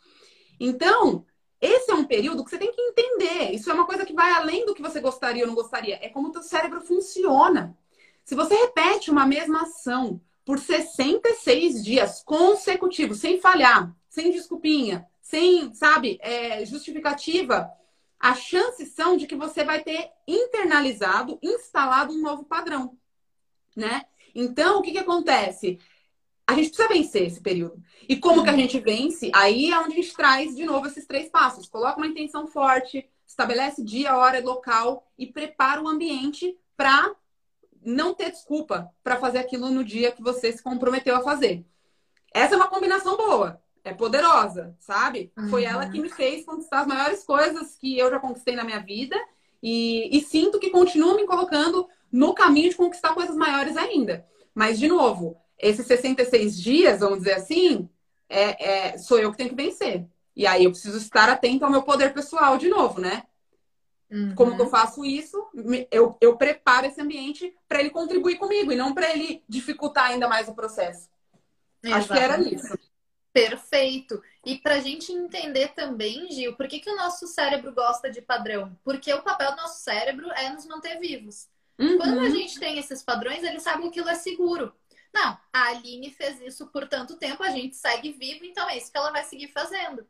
[0.59, 1.25] Então,
[1.61, 3.53] esse é um período que você tem que entender.
[3.53, 5.99] Isso é uma coisa que vai além do que você gostaria ou não gostaria.
[6.03, 7.77] É como o teu cérebro funciona.
[8.25, 15.75] Se você repete uma mesma ação por 66 dias consecutivos, sem falhar, sem desculpinha, sem,
[15.75, 17.71] sabe, é, justificativa,
[18.19, 22.97] as chances são de que você vai ter internalizado, instalado um novo padrão,
[23.77, 24.07] né?
[24.35, 25.79] Então, o que, que acontece?
[26.47, 27.83] A gente precisa vencer esse período.
[28.09, 29.31] E como que a gente vence?
[29.35, 31.69] Aí é onde a gente traz de novo esses três passos.
[31.69, 37.15] Coloca uma intenção forte, estabelece dia, hora, local e prepara o ambiente para
[37.83, 41.67] não ter desculpa para fazer aquilo no dia que você se comprometeu a fazer.
[42.33, 45.33] Essa é uma combinação boa é poderosa, sabe?
[45.37, 45.49] Uhum.
[45.49, 48.81] Foi ela que me fez conquistar as maiores coisas que eu já conquistei na minha
[48.81, 49.17] vida
[49.63, 54.27] e, e sinto que continua me colocando no caminho de conquistar coisas maiores ainda.
[54.55, 57.89] Mas, de novo, esses 66 dias, vamos dizer assim,
[58.29, 60.07] é, é, sou eu que tenho que vencer.
[60.35, 63.25] E aí eu preciso estar atento ao meu poder pessoal de novo, né?
[64.11, 64.35] Uhum.
[64.35, 65.37] Como que eu faço isso?
[65.91, 70.29] Eu, eu preparo esse ambiente para ele contribuir comigo e não para ele dificultar ainda
[70.29, 71.09] mais o processo.
[71.83, 71.93] Exatamente.
[71.93, 72.79] Acho que era isso.
[73.47, 74.23] Perfeito.
[74.45, 78.21] E para a gente entender também, Gil, por que, que o nosso cérebro gosta de
[78.21, 78.77] padrão?
[78.83, 81.49] Porque o papel do nosso cérebro é nos manter vivos.
[81.79, 81.97] Uhum.
[81.99, 84.75] Quando a gente tem esses padrões, ele sabe que aquilo é seguro.
[85.13, 88.91] Não, a Aline fez isso por tanto tempo, a gente segue vivo, então é isso
[88.91, 90.07] que ela vai seguir fazendo.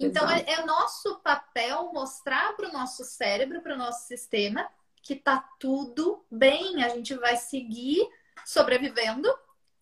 [0.00, 4.68] Então é, é nosso papel mostrar para o nosso cérebro, para o nosso sistema,
[5.02, 8.08] que tá tudo bem, a gente vai seguir
[8.44, 9.28] sobrevivendo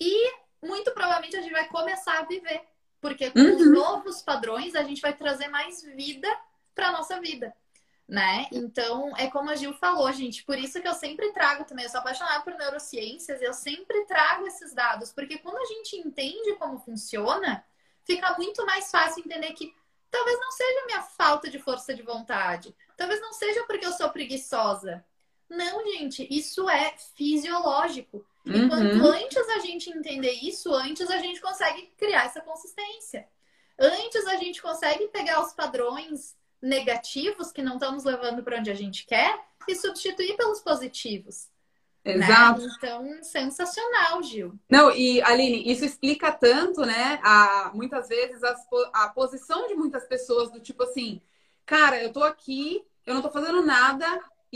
[0.01, 0.33] e
[0.63, 2.63] muito provavelmente a gente vai começar a viver.
[3.07, 3.55] Porque com uhum.
[3.55, 6.29] os novos padrões a gente vai trazer mais vida
[6.75, 7.55] para nossa vida,
[8.09, 8.49] né?
[8.51, 11.91] Então, é como a Gil falou, gente, por isso que eu sempre trago também, eu
[11.91, 16.81] sou apaixonada por neurociências, eu sempre trago esses dados, porque quando a gente entende como
[16.81, 17.65] funciona,
[18.03, 19.73] fica muito mais fácil entender que
[20.11, 22.75] talvez não seja minha falta de força de vontade.
[22.97, 25.05] Talvez não seja porque eu sou preguiçosa.
[25.49, 28.27] Não, gente, isso é fisiológico.
[28.47, 28.69] E uhum.
[28.69, 33.27] quanto antes a gente entender isso, antes a gente consegue criar essa consistência.
[33.77, 38.75] Antes a gente consegue pegar os padrões negativos que não estamos levando para onde a
[38.75, 41.49] gente quer e substituir pelos positivos.
[42.05, 42.15] Né?
[42.15, 42.63] Exato.
[42.63, 42.73] Né?
[42.77, 44.55] Então, sensacional, Gil.
[44.71, 47.19] Não, e Aline, isso explica tanto, né?
[47.25, 51.21] A, muitas vezes as, a posição de muitas pessoas do tipo assim,
[51.67, 54.07] cara, eu tô aqui, eu não tô fazendo nada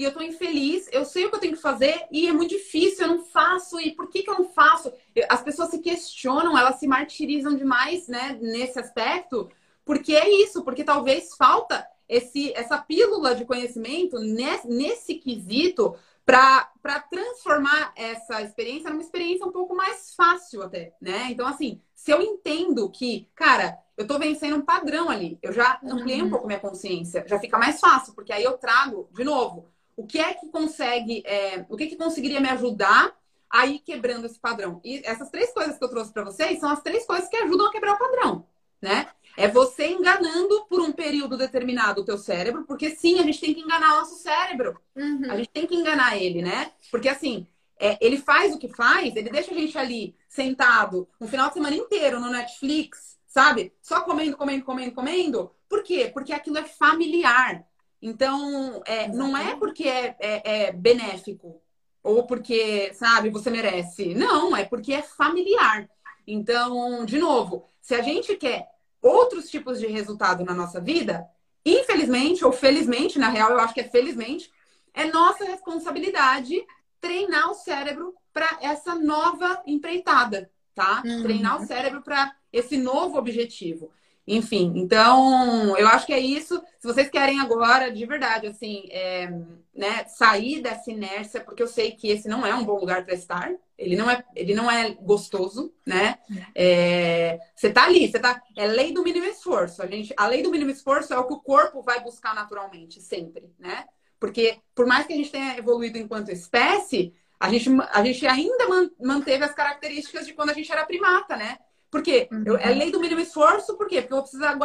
[0.01, 2.48] e eu tô infeliz, eu sei o que eu tenho que fazer e é muito
[2.48, 4.90] difícil, eu não faço, e por que, que eu não faço?
[5.28, 9.51] As pessoas se questionam, elas se martirizam demais, né, nesse aspecto,
[9.84, 15.94] porque é isso, porque talvez falta esse, essa pílula de conhecimento nesse, nesse quesito
[16.24, 21.26] para transformar essa experiência numa experiência um pouco mais fácil até, né?
[21.28, 25.78] Então, assim, se eu entendo que, cara, eu tô vencendo um padrão ali, eu já
[25.84, 26.28] ampliei uhum.
[26.28, 29.68] um pouco minha consciência, já fica mais fácil, porque aí eu trago, de novo,
[30.01, 33.14] o que é que consegue, é, o que que conseguiria me ajudar
[33.51, 34.80] a ir quebrando esse padrão.
[34.82, 37.66] E essas três coisas que eu trouxe para vocês são as três coisas que ajudam
[37.66, 38.46] a quebrar o padrão,
[38.80, 39.09] né?
[39.36, 43.53] É você enganando por um período determinado o teu cérebro, porque sim, a gente tem
[43.53, 44.80] que enganar o nosso cérebro.
[44.96, 45.30] Uhum.
[45.30, 46.72] A gente tem que enganar ele, né?
[46.90, 47.46] Porque assim,
[47.78, 51.55] é, ele faz o que faz, ele deixa a gente ali sentado um final de
[51.55, 53.74] semana inteiro no Netflix, sabe?
[53.82, 55.51] Só comendo, comendo, comendo, comendo.
[55.68, 56.11] Por quê?
[56.12, 57.66] Porque aquilo é familiar.
[58.03, 61.61] Então, é, não é porque é, é, é benéfico
[62.03, 64.14] ou porque, sabe, você merece.
[64.14, 65.88] Não, é porque é familiar.
[66.26, 68.68] Então, de novo, se a gente quer
[69.03, 71.26] outros tipos de resultado na nossa vida,
[71.64, 74.51] infelizmente ou felizmente, na real eu acho que é felizmente,
[74.94, 76.64] é nossa responsabilidade
[77.01, 81.03] treinar o cérebro para essa nova empreitada, tá?
[81.05, 81.22] Uhum.
[81.22, 83.90] Treinar o cérebro para esse novo objetivo.
[84.33, 86.62] Enfim, então eu acho que é isso.
[86.78, 89.28] Se vocês querem agora, de verdade, assim, é,
[89.74, 93.12] né, sair dessa inércia, porque eu sei que esse não é um bom lugar para
[93.12, 93.51] estar.
[93.76, 96.20] Ele não é, ele não é gostoso, né?
[96.55, 98.41] É, você tá ali, você tá.
[98.57, 99.83] É lei do mínimo esforço.
[99.83, 103.01] A, gente, a lei do mínimo esforço é o que o corpo vai buscar naturalmente,
[103.01, 103.85] sempre, né?
[104.20, 108.93] Porque por mais que a gente tenha evoluído enquanto espécie, a gente, a gente ainda
[109.01, 111.59] manteve as características de quando a gente era primata, né?
[111.91, 112.57] Porque uhum.
[112.57, 114.01] é lei do mínimo esforço, por quê?
[114.01, 114.57] Porque eu vou precisar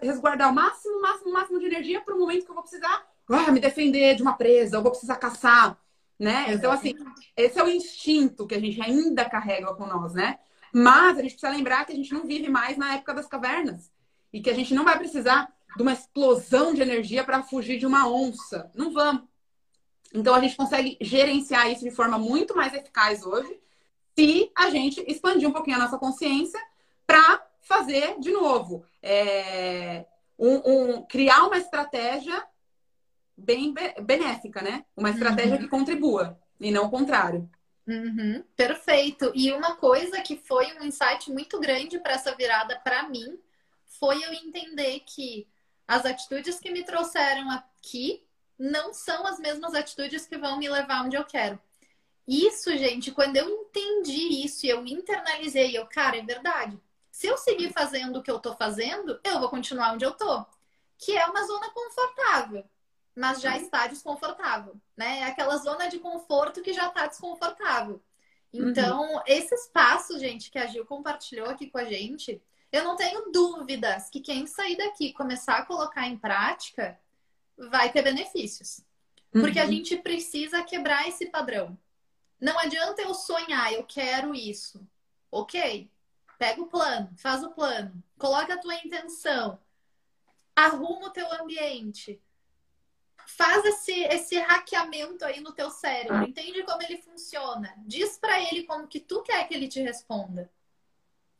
[0.00, 3.52] resguardar o máximo, máximo, máximo de energia para o momento que eu vou precisar ah,
[3.52, 5.78] me defender de uma presa, eu vou precisar caçar
[6.20, 6.52] né?
[6.52, 6.94] Então, assim,
[7.34, 10.38] esse é o instinto que a gente ainda carrega com nós, né?
[10.70, 13.90] Mas a gente precisa lembrar que a gente não vive mais na época das cavernas
[14.30, 17.86] e que a gente não vai precisar de uma explosão de energia para fugir de
[17.86, 18.70] uma onça.
[18.74, 19.22] Não vamos.
[20.12, 23.58] Então, a gente consegue gerenciar isso de forma muito mais eficaz hoje
[24.18, 26.60] se a gente expandir um pouquinho a nossa consciência
[27.06, 30.04] para fazer, de novo, é,
[30.38, 32.44] um, um, criar uma estratégia
[33.36, 34.84] bem benéfica, né?
[34.96, 35.62] Uma estratégia uhum.
[35.62, 37.48] que contribua e não o contrário.
[37.86, 39.32] Uhum, perfeito.
[39.34, 43.38] E uma coisa que foi um insight muito grande para essa virada para mim
[43.84, 45.48] foi eu entender que
[45.88, 48.24] as atitudes que me trouxeram aqui
[48.58, 51.58] não são as mesmas atitudes que vão me levar onde eu quero.
[52.26, 56.78] Isso, gente, quando eu entendi isso e eu internalizei, eu, cara, é verdade.
[57.10, 60.44] Se eu seguir fazendo o que eu tô fazendo, eu vou continuar onde eu tô,
[60.96, 62.64] que é uma zona confortável
[63.14, 65.20] mas já está desconfortável, né?
[65.20, 68.02] É aquela zona de conforto que já está desconfortável.
[68.52, 69.22] Então, uhum.
[69.26, 72.42] esses passos, gente, que a Gil compartilhou aqui com a gente,
[72.72, 76.98] eu não tenho dúvidas que quem sair daqui e começar a colocar em prática
[77.56, 78.78] vai ter benefícios.
[79.34, 79.42] Uhum.
[79.42, 79.70] Porque a uhum.
[79.70, 81.78] gente precisa quebrar esse padrão.
[82.40, 84.86] Não adianta eu sonhar, eu quero isso.
[85.30, 85.90] Ok,
[86.38, 89.60] pega o plano, faz o plano, coloca a tua intenção,
[90.56, 92.20] arruma o teu ambiente,
[93.26, 98.64] faz esse, esse hackeamento aí no teu cérebro, entende como ele funciona, diz para ele
[98.64, 100.50] como que tu quer que ele te responda.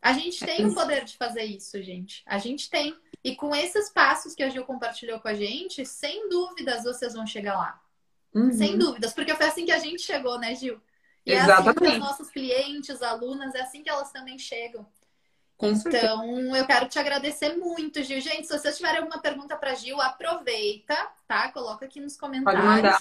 [0.03, 2.22] A gente tem o poder de fazer isso, gente.
[2.24, 2.96] A gente tem.
[3.22, 7.26] E com esses passos que a Gil compartilhou com a gente, sem dúvidas vocês vão
[7.26, 7.82] chegar lá.
[8.34, 8.51] Uhum.
[8.51, 10.80] Sem dúvidas, porque foi assim que a gente chegou, né, Gil?
[11.25, 11.66] E Exatamente.
[11.66, 14.87] é assim que os nossos clientes, alunas, é assim que elas também chegam.
[15.62, 18.21] então, eu quero te agradecer muito, Gil.
[18.21, 20.97] Gente, se vocês tiverem alguma pergunta para Gil, aproveita,
[21.29, 21.51] tá?
[21.53, 22.62] Coloca aqui nos comentários.
[22.62, 23.01] Pode mandar.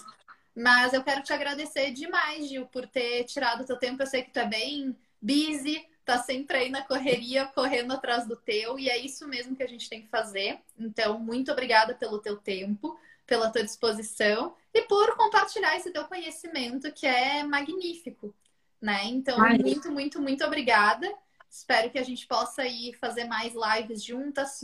[0.55, 4.03] Mas eu quero te agradecer demais, Gil, por ter tirado o teu tempo.
[4.03, 8.36] Eu sei que tu é bem busy, tá sempre aí na correria, correndo atrás do
[8.36, 10.59] teu, e é isso mesmo que a gente tem que fazer.
[10.78, 12.99] Então, muito obrigada pelo teu tempo,
[13.30, 18.34] pela tua disposição e por compartilhar esse teu conhecimento que é magnífico,
[18.82, 19.05] né?
[19.05, 19.59] Então, Ai.
[19.59, 21.07] muito, muito, muito obrigada.
[21.47, 24.59] Espero que a gente possa ir fazer mais lives juntas,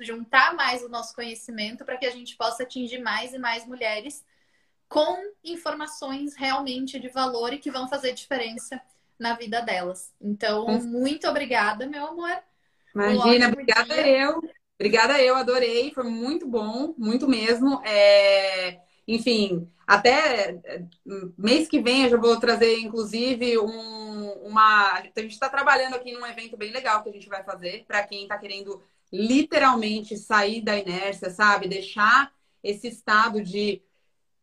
[0.00, 4.24] juntar mais o nosso conhecimento para que a gente possa atingir mais e mais mulheres
[4.88, 8.80] com informações realmente de valor e que vão fazer diferença
[9.18, 10.12] na vida delas.
[10.20, 12.38] Então, muito obrigada, meu amor.
[12.94, 14.24] Imagina, um obrigada dia.
[14.24, 14.59] eu.
[14.80, 17.82] Obrigada eu, adorei, foi muito bom, muito mesmo.
[17.84, 18.80] É...
[19.06, 20.82] Enfim, até é,
[21.36, 24.92] mês que vem eu já vou trazer, inclusive, um, uma.
[24.92, 28.02] A gente está trabalhando aqui num evento bem legal que a gente vai fazer para
[28.04, 31.68] quem está querendo literalmente sair da inércia, sabe?
[31.68, 33.82] Deixar esse estado de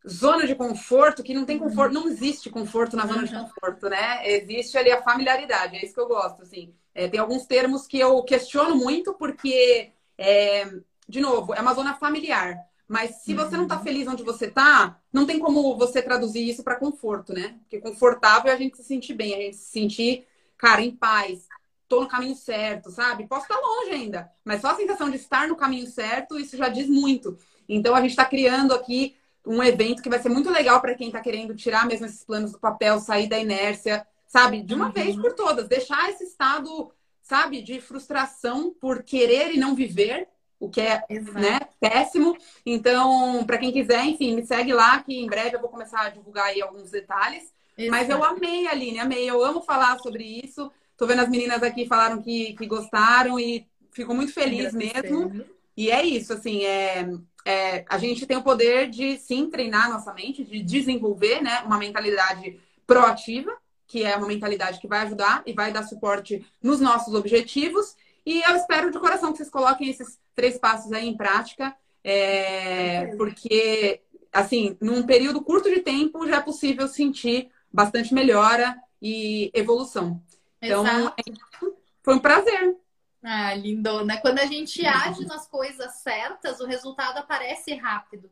[0.07, 4.21] zona de conforto, que não tem conforto, não existe conforto na zona de conforto, né?
[4.29, 6.75] Existe ali a familiaridade, é isso que eu gosto, assim.
[6.93, 10.70] É, tem alguns termos que eu questiono muito, porque, é,
[11.07, 12.57] de novo, é uma zona familiar.
[12.88, 13.84] Mas se você não está uhum.
[13.84, 17.57] feliz onde você está, não tem como você traduzir isso para conforto, né?
[17.59, 20.26] Porque confortável é a gente se sentir bem, a gente se sentir,
[20.57, 21.47] cara, em paz.
[21.89, 23.28] Tô no caminho certo, sabe?
[23.28, 26.70] Posso estar longe ainda, mas só a sensação de estar no caminho certo, isso já
[26.70, 27.38] diz muito.
[27.68, 29.15] Então a gente está criando aqui
[29.45, 32.51] um evento que vai ser muito legal para quem está querendo tirar mesmo esses planos
[32.51, 34.61] do papel, sair da inércia, sabe?
[34.61, 34.91] De uma uhum.
[34.91, 36.91] vez por todas, deixar esse estado,
[37.28, 40.28] sabe, de frustração por querer e não viver,
[40.59, 41.03] o que é
[41.34, 42.36] né, péssimo.
[42.65, 46.09] Então, para quem quiser, enfim, me segue lá, que em breve eu vou começar a
[46.09, 47.53] divulgar aí alguns detalhes.
[47.78, 47.91] Exato.
[47.91, 49.30] Mas eu amei, Aline, amei.
[49.30, 50.71] Eu amo falar sobre isso.
[50.95, 55.45] Tô vendo as meninas aqui falaram que, que gostaram e fico muito feliz mesmo.
[55.75, 57.07] E é isso, assim, é,
[57.45, 61.78] é, a gente tem o poder de sim treinar nossa mente, de desenvolver né, uma
[61.78, 63.55] mentalidade proativa,
[63.88, 67.95] que é uma mentalidade que vai ajudar e vai dar suporte nos nossos objetivos.
[68.25, 73.15] E eu espero de coração que vocês coloquem esses três passos aí em prática, é,
[73.15, 80.21] porque, assim, num período curto de tempo já é possível sentir bastante melhora e evolução.
[80.61, 81.77] Então, Exato.
[82.03, 82.75] foi um prazer.
[83.23, 84.19] Ah, lindona.
[84.21, 88.29] Quando a gente age nas coisas certas, o resultado aparece rápido,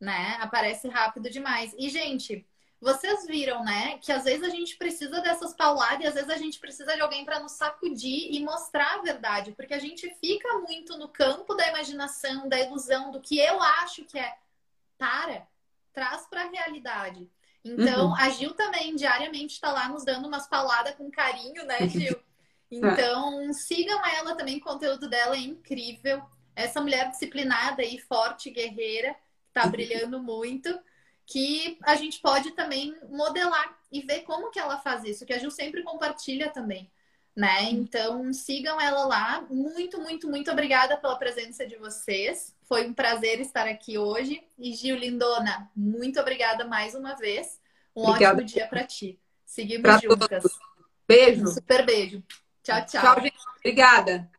[0.00, 0.36] né?
[0.40, 1.74] Aparece rápido demais.
[1.78, 2.46] E, gente,
[2.82, 6.36] vocês viram, né, que às vezes a gente precisa dessas pauladas e às vezes a
[6.36, 10.58] gente precisa de alguém para nos sacudir e mostrar a verdade, porque a gente fica
[10.58, 14.34] muito no campo da imaginação, da ilusão, do que eu acho que é.
[14.98, 15.46] Para,
[15.92, 17.30] traz para a realidade.
[17.64, 18.16] Então, uhum.
[18.16, 22.20] a Gil também diariamente está lá nos dando umas pauladas com carinho, né, Gil?
[22.74, 26.22] Então, sigam ela também, o conteúdo dela é incrível.
[26.56, 29.14] Essa mulher disciplinada e forte, guerreira,
[29.48, 30.70] está brilhando muito,
[31.26, 35.38] que a gente pode também modelar e ver como que ela faz isso, que a
[35.38, 36.90] Gil sempre compartilha também.
[37.34, 37.70] Né?
[37.70, 39.46] Então, sigam ela lá.
[39.48, 42.54] Muito, muito, muito obrigada pela presença de vocês.
[42.64, 44.42] Foi um prazer estar aqui hoje.
[44.58, 47.58] E Gil Lindona, muito obrigada mais uma vez.
[47.96, 48.34] Um obrigada.
[48.34, 49.18] ótimo dia para ti.
[49.46, 50.42] Seguimos pra juntas.
[50.42, 50.58] Todos.
[51.08, 51.44] Beijo.
[51.44, 52.22] Um super beijo.
[52.62, 53.02] Tchau, tchau.
[53.02, 53.38] Tchau, gente.
[53.58, 54.31] Obrigada.